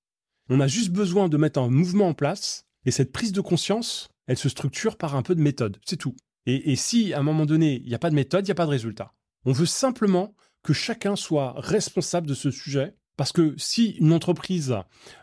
[0.50, 4.10] On a juste besoin de mettre un mouvement en place et cette prise de conscience,
[4.28, 5.80] elle se structure par un peu de méthode.
[5.86, 6.16] C'est tout.
[6.48, 8.56] Et, si à un moment donné, il n'y a pas de méthode, il n'y a
[8.56, 9.14] pas de résultat.
[9.46, 12.96] On veut simplement que chacun soit responsable de ce sujet.
[13.18, 14.76] Parce que si une entreprise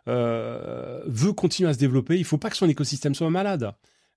[0.06, 3.72] euh, veut continuer à se développer, il ne faut pas que son écosystème soit malade.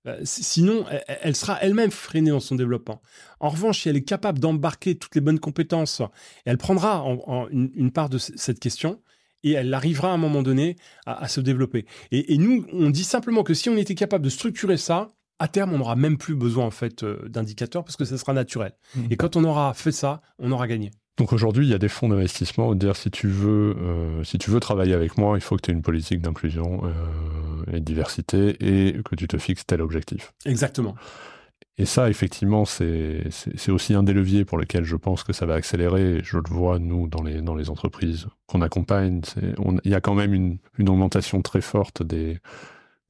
[0.07, 3.01] Euh, sinon, elle, sera elle-même freinée dans son développement.
[3.39, 6.01] En revanche, si elle est capable d'embarquer toutes les bonnes compétences,
[6.45, 7.03] elle prendra
[7.51, 9.01] une, part de cette question,
[9.43, 10.75] et elle arrivera à un moment donné
[11.05, 11.85] à, se développer.
[12.11, 15.73] Et, nous, on dit simplement que si on était capable de structurer ça, à terme,
[15.73, 18.73] on n'aura même plus besoin en fait euh, d'indicateurs parce que ça sera naturel.
[18.95, 19.01] Mmh.
[19.09, 20.91] Et quand on aura fait ça, on aura gagné.
[21.17, 22.73] Donc aujourd'hui, il y a des fonds d'investissement.
[22.73, 25.71] Dire si tu veux, euh, si tu veux travailler avec moi, il faut que tu
[25.71, 30.33] aies une politique d'inclusion euh, et de diversité et que tu te fixes tel objectif.
[30.45, 30.95] Exactement.
[31.81, 33.23] Et ça, effectivement, c'est
[33.69, 36.21] aussi un des leviers pour lesquels je pense que ça va accélérer.
[36.23, 39.21] je le vois, nous, dans les, entreprises qu'on accompagne.
[39.83, 42.39] Il y a quand même une, augmentation très forte des,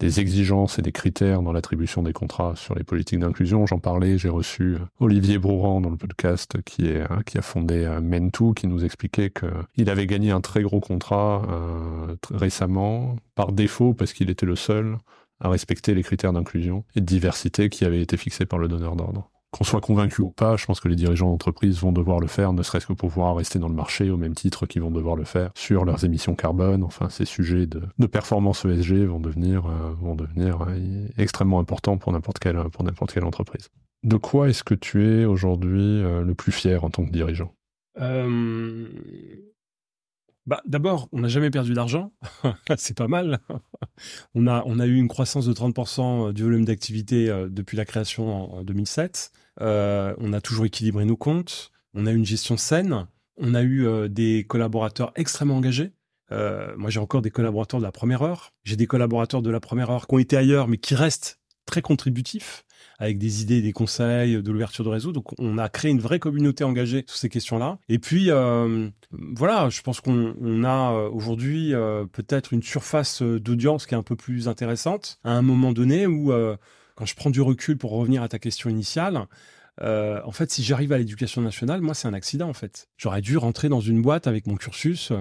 [0.01, 3.65] exigences et des critères dans l'attribution des contrats sur les politiques d'inclusion.
[3.65, 8.53] J'en parlais, j'ai reçu Olivier Brouran dans le podcast qui, hein, a fondé euh, Mentou,
[8.53, 14.13] qui nous expliquait qu'il avait gagné un très gros contrat euh, récemment, par défaut, parce
[14.13, 14.97] qu'il était le seul
[15.41, 18.95] à respecter les critères d'inclusion et de diversité qui avaient été fixés par le donneur
[18.95, 19.29] d'ordre.
[19.51, 22.53] Qu'on soit convaincu ou pas, je pense que les dirigeants d'entreprise vont devoir le faire,
[22.53, 25.17] ne serait-ce que pour pouvoir rester dans le marché au même titre qu'ils vont devoir
[25.17, 26.83] le faire sur leurs émissions carbone.
[26.83, 32.13] Enfin, ces sujets de, performance ESG vont devenir, euh, vont devenir euh, extrêmement importants pour
[32.13, 33.67] n'importe quelle, pour n'importe quelle entreprise.
[34.03, 37.53] De quoi est-ce que tu es aujourd'hui euh, le plus fier en tant que dirigeant?
[40.45, 42.11] Bah, D'abord, on n'a jamais perdu d'argent.
[42.77, 43.39] c'est pas mal.
[44.35, 48.63] on, a, eu une croissance de 30% du volume d'activité euh, depuis la création en,
[48.63, 49.31] 2007.
[49.61, 51.71] Euh, on a toujours équilibré nos comptes.
[51.93, 53.07] On a eu une gestion saine.
[53.37, 55.93] On a eu euh, des collaborateurs extrêmement engagés.
[56.29, 58.53] moi, j'ai encore des collaborateurs de la première heure.
[58.63, 61.81] J'ai des collaborateurs de la première heure qui ont été ailleurs, mais qui restent très
[61.81, 62.65] contributifs
[63.01, 65.11] avec des idées, des conseils, de l'ouverture de réseau.
[65.11, 67.79] Donc, on a créé une vraie communauté engagée sur ces questions-là.
[67.89, 73.87] Et puis, euh, voilà, je pense qu'on a euh, aujourd'hui euh, peut-être une surface d'audience
[73.87, 76.31] qui est un peu plus intéressante à un moment donné où,
[76.95, 79.25] quand je prends du recul pour revenir à ta question initiale,
[79.81, 82.87] en fait, si j'arrive à l'éducation nationale, moi, c'est un accident, en fait.
[82.97, 85.11] J'aurais dû rentrer dans une boîte avec mon cursus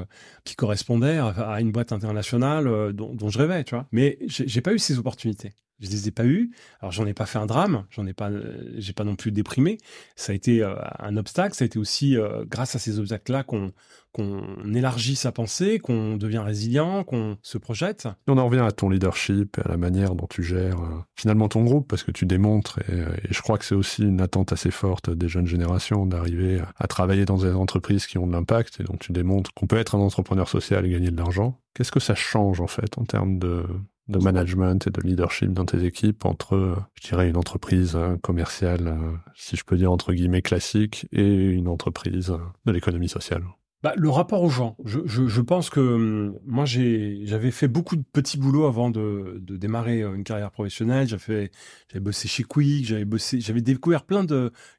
[0.44, 3.86] qui correspondait à, une boîte internationale dont, dont, je rêvais, tu vois.
[3.90, 5.52] Mais j'ai pas eu ces opportunités.
[5.80, 6.50] Je les ai pas eus.
[6.80, 8.30] Alors j'en ai pas fait un drame, j'en ai pas,
[8.76, 9.78] j'ai pas non plus déprimé.
[10.16, 11.54] Ça a été un obstacle.
[11.54, 12.16] Ça a été aussi
[12.46, 13.72] grâce à ces obstacles-là qu'on
[14.12, 18.08] qu'on élargit sa pensée, qu'on devient résilient, qu'on se projette.
[18.26, 21.48] On en revient à ton leadership et à la manière dont tu gères euh, finalement
[21.48, 24.70] ton groupe, parce que tu démontres, et, je crois que c'est aussi une attente assez
[24.70, 28.84] forte des jeunes générations d'arriver à, travailler dans des entreprises qui ont de l'impact, et
[28.84, 31.60] donc tu démontres qu'on peut être un entrepreneur social et gagner de l'argent.
[31.74, 33.64] Qu'est-ce que ça change en fait en termes de,
[34.10, 38.88] de management et de leadership dans tes équipes entre, je dirais, une entreprise hein, commerciale,
[38.88, 42.34] euh, si je peux dire entre guillemets classique, et une entreprise
[42.66, 43.44] de l'économie sociale?
[43.82, 44.76] Bah, le rapport aux gens.
[44.84, 49.56] Je, je, pense que hum, moi, j'avais fait beaucoup de petits boulots avant de, de
[49.56, 51.08] démarrer euh, une carrière professionnelle.
[51.08, 51.50] J'avais,
[51.94, 54.24] bossé chez Quick, j'avais découvert plein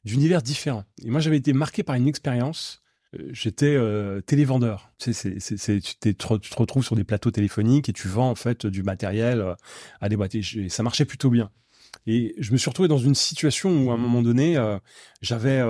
[0.04, 0.84] d'univers différents.
[1.04, 2.81] Et moi, j'avais été marqué par une expérience.
[3.30, 4.90] J'étais euh, télévendeur.
[4.98, 8.30] Tu sais, c'est, c'est, tu, tu, te retrouves sur des plateaux téléphoniques et tu vends
[8.30, 9.54] en fait du matériel euh,
[10.00, 10.34] à des boîtes.
[10.34, 11.50] Et ça marchait plutôt bien.
[12.06, 14.78] Et je me suis retrouvé dans une situation où, à un moment donné, euh,
[15.20, 15.60] j'avais,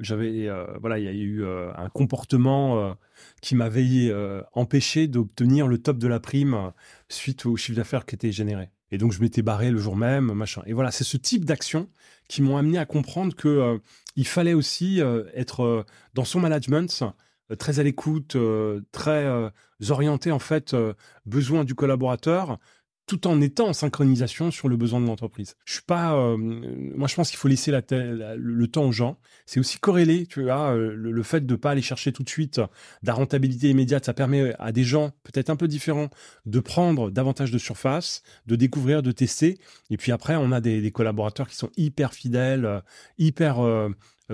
[0.00, 2.94] j'avais, voilà, il y a eu un comportement
[3.40, 4.12] qui m'avait
[4.52, 6.72] empêché d'obtenir le top de la prime
[7.08, 8.68] suite au chiffre d'affaires qui était généré.
[8.92, 10.62] Et donc, je m'étais barré le jour même, machin.
[10.66, 11.88] Et voilà, c'est ce type d'actions
[12.30, 13.80] qui m'ont amené à comprendre que
[14.14, 15.00] il fallait aussi
[15.34, 17.02] être dans son management
[17.58, 18.36] très à l'écoute,
[18.92, 19.50] très
[19.88, 20.76] orienté en fait
[21.26, 22.58] besoin du collaborateur
[23.10, 25.56] tout en étant en synchronisation sur le besoin de l'entreprise.
[25.64, 27.82] Je suis pas, euh, moi je pense qu'il faut laisser la,
[28.36, 29.18] le temps aux gens.
[29.46, 32.60] C'est aussi corrélé, tu vois, euh, le, fait de pas aller chercher tout de suite
[33.02, 36.08] la rentabilité immédiate, ça permet à des gens peut-être un peu différents
[36.46, 39.58] de prendre davantage de surface, de découvrir, de tester.
[39.90, 42.80] Et puis après, on a des, collaborateurs qui sont hyper fidèles, euh,
[43.18, 43.58] hyper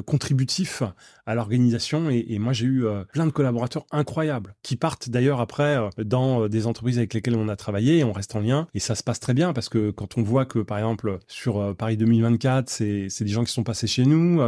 [0.03, 0.83] contributif
[1.27, 2.11] à l'organisation.
[2.11, 6.49] Et, moi, j'ai eu euh, plein de collaborateurs incroyables qui partent d'ailleurs après euh, dans
[6.49, 8.69] des entreprises avec lesquelles on a travaillé et on reste en lien.
[8.75, 11.75] Et ça se passe très bien parce que quand on voit que, par exemple, sur
[11.77, 14.41] Paris 2024, c'est des gens qui sont passés chez nous,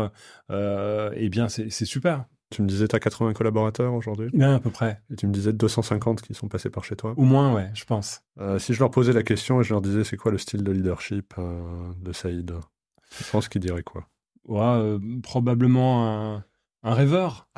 [0.50, 2.24] eh bien, c'est super.
[2.50, 4.30] Tu me disais, tu as 80 collaborateurs aujourd'hui?
[4.32, 5.02] Bien, à peu près.
[5.10, 7.12] Et tu me disais 250 qui sont passés par chez toi?
[7.16, 8.22] Au moins, ouais, je pense.
[8.58, 10.72] si je leur posais la question et je leur disais, c'est quoi le style de
[10.72, 12.52] leadership de Saïd?
[13.18, 14.06] Je pense qu'ils diraient quoi?
[14.48, 16.36] Ouais, euh, probablement
[16.82, 17.48] un, rêveur.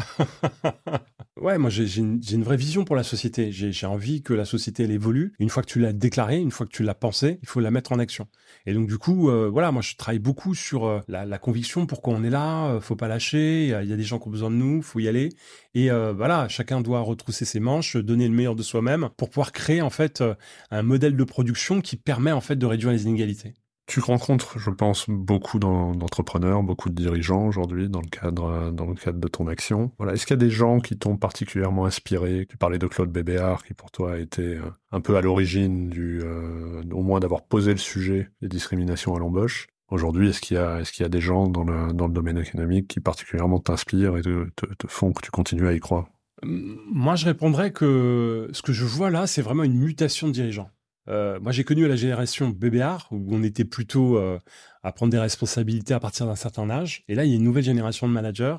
[1.40, 3.52] ouais, moi j'ai une, vraie vision pour la société.
[3.52, 5.34] J'ai envie que la société elle évolue.
[5.38, 7.70] Une fois que tu l'as déclaré, une fois que tu l'as pensé, il faut la
[7.70, 8.26] mettre en action.
[8.66, 12.14] Et donc du coup, euh, voilà, moi je travaille beaucoup sur euh, la, conviction pourquoi
[12.14, 12.80] on est là.
[12.80, 13.66] faut pas lâcher.
[13.66, 14.82] Il y, a des gens qui ont besoin de nous.
[14.82, 15.28] Faut y aller.
[15.74, 19.80] Et voilà, chacun doit retrousser ses manches, donner le meilleur de soi-même pour pouvoir créer
[19.80, 20.24] en fait
[20.72, 23.54] un modèle de production qui permet en fait de réduire les inégalités.
[23.90, 29.48] Tu rencontres, je pense, beaucoup d'entrepreneurs, beaucoup de dirigeants aujourd'hui dans le cadre de ton
[29.48, 29.90] action.
[29.98, 32.46] Voilà, est-ce qu'il y a des gens qui t'ont particulièrement inspiré?
[32.48, 35.88] Tu parlais de Claude Bébéard, qui pour toi a été euh, un peu à l'origine
[35.88, 39.66] du, euh, au moins d'avoir posé le sujet des discriminations à l'embauche.
[39.88, 44.22] Aujourd'hui, est-ce qu'il y a des gens dans le domaine économique qui particulièrement t'inspirent et
[44.22, 46.06] te, te font que tu continues à y croire?
[46.44, 50.70] Moi, je répondrais que ce que je vois là, c'est vraiment une mutation de dirigeants.
[51.08, 54.38] Euh, moi, j'ai connu la génération BBR où on était plutôt euh,
[54.82, 57.04] à prendre des responsabilités à partir d'un certain âge.
[57.08, 58.56] Et là, il y a une nouvelle génération de managers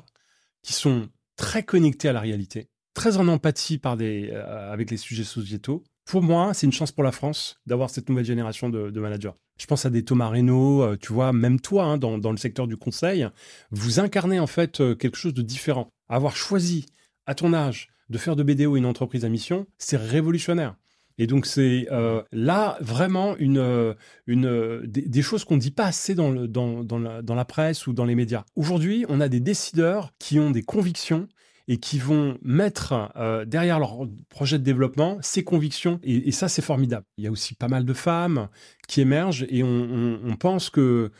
[0.62, 5.84] qui sont très connectés à la réalité, très en empathie euh, avec les sujets sociétaux.
[6.04, 9.32] Pour moi, c'est une chance pour la France d'avoir cette nouvelle génération de, de, managers.
[9.58, 12.66] Je pense à des Thomas Reynaud, tu vois, même toi, hein, dans, dans, le secteur
[12.66, 13.28] du conseil,
[13.70, 15.88] vous incarnez en fait quelque chose de différent.
[16.08, 16.86] Avoir choisi,
[17.26, 20.74] à ton âge, de faire de BDO une entreprise à mission, c'est révolutionnaire.
[21.18, 23.94] Et donc c'est euh, là vraiment une, euh,
[24.28, 28.44] euh, des, choses qu'on ne dit pas assez dans, la, presse ou dans les médias.
[28.56, 31.28] Aujourd'hui, on a des décideurs qui ont des convictions
[31.68, 33.12] et qui vont mettre
[33.46, 36.00] derrière leur projet de développement ces convictions.
[36.02, 37.06] Et, ça, c'est formidable.
[37.18, 38.48] Il y a aussi pas mal de femmes
[38.88, 41.12] qui émergent et on, pense que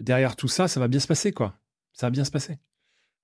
[0.00, 1.32] derrière tout ça, ça va bien se passer.
[1.94, 2.58] Ça va bien se passer.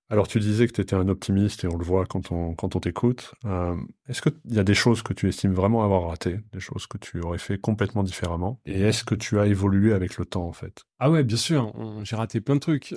[0.09, 2.75] Alors tu disais que tu étais un optimiste et on le voit quand on, quand
[2.75, 3.33] on t'écoute.
[3.45, 3.75] Euh,
[4.07, 6.99] est-ce qu'il y a des choses que tu estimes vraiment avoir ratées, des choses que
[6.99, 8.59] tu aurais fait complètement différemment?
[8.67, 10.83] Et est-ce que tu as évolué avec le temps en fait?
[10.99, 12.93] Ah ouais, bien sûr, j'ai raté plein de trucs.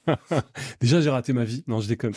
[0.80, 2.14] Déjà j'ai raté ma vie, non je déconne.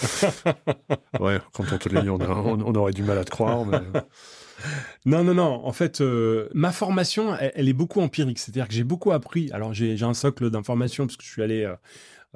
[1.20, 3.66] ouais, quand on te lit, on, on, aurait du mal à te croire.
[3.66, 3.80] Mais...
[5.06, 5.66] Non, non, non.
[5.66, 8.40] En fait, euh, ma formation, elle, est beaucoup empirique.
[8.40, 9.50] C'est-à-dire que j'ai beaucoup appris.
[9.52, 11.76] Alors, j'ai un socle d'information parce que je suis allé euh,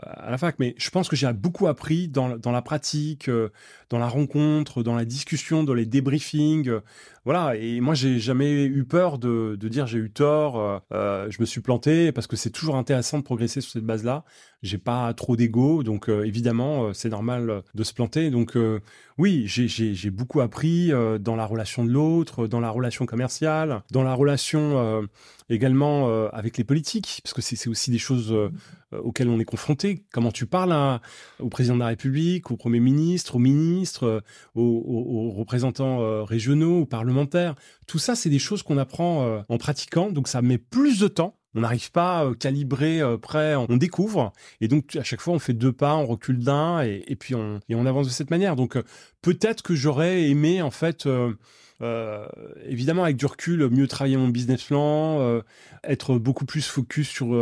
[0.04, 3.50] à la fac, mais je pense que j'ai beaucoup appris dans, la pratique, euh,
[3.90, 6.70] dans la rencontre, dans la discussion, dans les débriefings.
[6.70, 6.80] Euh,
[7.24, 11.40] voilà, et moi, j'ai jamais eu peur de, de dire j'ai eu tort, euh, je
[11.40, 14.24] me suis planté, parce que c'est toujours intéressant de progresser sur cette base-là.
[14.64, 18.30] J'ai pas trop d'ego, donc évidemment, c'est normal de se planter.
[18.30, 18.56] Donc,
[19.22, 24.01] oui, j'ai beaucoup appris euh, dans la relation de l'autre, dans la relation commerciale, dans
[24.01, 25.03] la relation euh,
[25.47, 28.36] également euh, avec les politiques, parce que c'est aussi des choses
[28.91, 30.05] auxquelles on est confronté.
[30.11, 30.99] Comment tu parles
[31.38, 34.24] au président de la République, au Premier ministre, aux ministres,
[34.55, 37.53] aux, représentants régionaux, aux parlementaires.
[37.86, 41.38] Tout ça, c'est des choses qu'on apprend en pratiquant, donc ça met plus de temps
[41.56, 44.32] on n'arrive pas euh, calibré, euh, prêt, on découvre.
[44.62, 47.86] Et donc, à chaque fois, on fait deux pas, on recule d'un, et, puis on
[47.86, 48.56] avance de cette manière.
[48.56, 48.84] Donc, euh,
[49.22, 51.08] peut-être que j'aurais aimé, en fait,
[52.66, 55.41] évidemment, avec du recul, mieux travailler mon business plan,
[55.84, 57.34] être beaucoup plus focus sur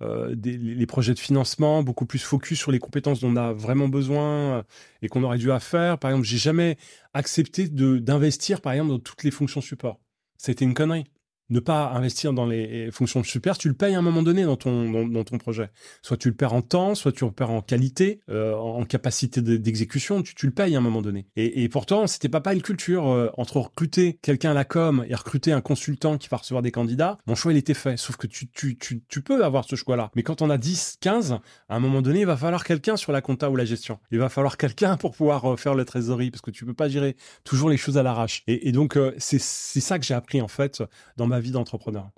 [0.00, 4.64] les projets de financement, beaucoup plus focus sur les compétences dont on a vraiment besoin
[5.02, 5.98] et qu'on aurait dû à faire.
[5.98, 6.76] Par exemple, j'ai jamais
[7.14, 10.00] accepté d'investir, par exemple, dans toutes les fonctions support.
[10.36, 11.06] C'était une connerie
[11.50, 14.56] ne pas investir dans les fonctions super, tu le payes à un moment donné dans
[14.56, 15.70] ton, dans, ton projet.
[16.02, 19.40] Soit tu le perds en temps, soit tu le perds en qualité, euh, en capacité
[19.40, 21.26] d'exécution, tu, le payes à un moment donné.
[21.36, 25.14] Et, pourtant, c'était pas pas une culture euh, entre recruter quelqu'un à la com et
[25.14, 27.18] recruter un consultant qui va recevoir des candidats.
[27.26, 27.96] Mon choix, il était fait.
[27.96, 30.10] Sauf que tu, tu, tu, tu peux avoir ce choix-là.
[30.14, 31.38] Mais quand on a 10, 15,
[31.68, 33.98] à un moment donné, il va falloir quelqu'un sur la compta ou la gestion.
[34.10, 36.88] Il va falloir quelqu'un pour pouvoir euh, faire le trésorerie parce que tu peux pas
[36.88, 38.42] gérer toujours les choses à l'arrache.
[38.46, 40.82] Et, et, donc, c'est ça que j'ai appris en fait
[41.16, 42.10] dans ma vie d'entrepreneur.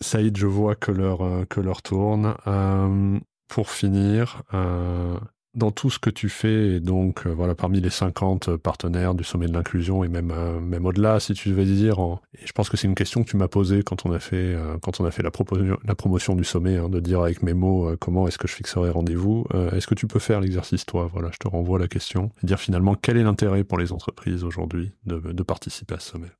[0.00, 2.34] Saïd, je vois que l'heure euh, que l'heure tourne.
[2.46, 5.16] Euh, pour finir, euh,
[5.52, 9.46] dans tout ce que tu fais, et donc voilà, parmi les 50 partenaires du sommet
[9.46, 11.98] de l'inclusion et même même au-delà, si tu devais dire,
[12.32, 14.56] et je pense que c'est une question que tu m'as posée quand on a fait
[14.82, 18.26] quand on a fait la, promotion du sommet, hein, de dire avec mes mots comment
[18.26, 19.46] est-ce que je fixerai rendez-vous.
[19.72, 21.08] est-ce que tu peux faire l'exercice toi?
[21.12, 24.42] Voilà, je te renvoie la question et dire finalement quel est l'intérêt pour les entreprises
[24.42, 26.30] aujourd'hui de participer à ce sommet?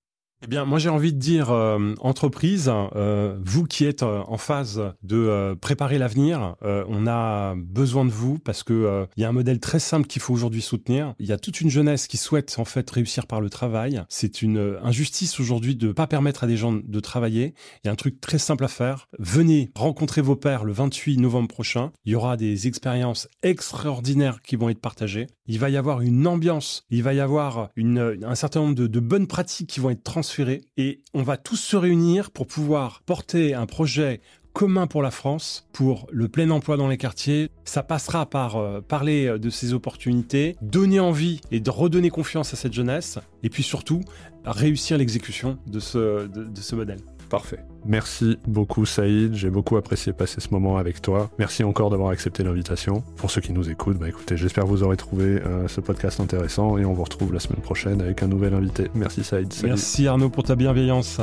[0.44, 4.36] Eh bien, moi j'ai envie de dire, euh, entreprise, euh, vous qui êtes euh, en
[4.36, 9.32] phase de préparer l'avenir, on a besoin de vous parce que il y a un
[9.32, 11.14] modèle très simple qu'il faut aujourd'hui soutenir.
[11.18, 14.02] Il y a toute une jeunesse qui souhaite en fait réussir par le travail.
[14.08, 17.54] C'est une injustice aujourd'hui de pas permettre à des gens de travailler.
[17.82, 19.08] Il y a un truc très simple à faire.
[19.18, 21.90] Venez rencontrer vos pères le 28 novembre prochain.
[22.04, 25.26] Il y aura des expériences extraordinaires qui vont être partagées.
[25.46, 29.26] Il va y avoir une ambiance, il va y avoir un certain nombre de, bonnes
[29.26, 33.66] pratiques qui vont être transférées et on va tous se réunir pour pouvoir porter un
[33.66, 34.20] projet
[34.54, 37.50] commun pour la France, pour le plein emploi dans les quartiers.
[37.64, 42.56] Ça passera par euh, parler de ces opportunités, donner envie et de redonner confiance à
[42.56, 44.00] cette jeunesse, et puis surtout
[44.44, 47.00] réussir l'exécution de ce modèle.
[47.34, 47.58] Parfait.
[47.84, 51.30] Merci beaucoup Saïd, j'ai beaucoup apprécié passer ce moment avec toi.
[51.38, 53.02] Merci encore d'avoir accepté l'invitation.
[53.16, 56.20] Pour ceux qui nous écoutent, bah écoutez, j'espère que vous aurez trouvé euh, ce podcast
[56.20, 58.88] intéressant et on vous retrouve la semaine prochaine avec un nouvel invité.
[58.94, 59.52] Merci Saïd.
[59.64, 61.20] Merci Arnaud pour ta bienveillance.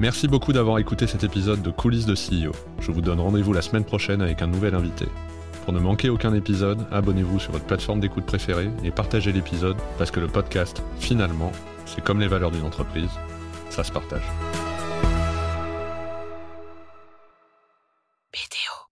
[0.00, 2.52] Merci beaucoup d'avoir écouté cet épisode de Coulisses de CEO.
[2.80, 5.06] Je vous donne rendez-vous la semaine prochaine avec un nouvel invité.
[5.64, 10.10] Pour ne manquer aucun épisode, abonnez-vous sur votre plateforme d'écoute préférée et partagez l'épisode parce
[10.10, 11.52] que le podcast, finalement,
[11.84, 13.10] c'est comme les valeurs d'une entreprise,
[13.70, 14.22] ça se partage.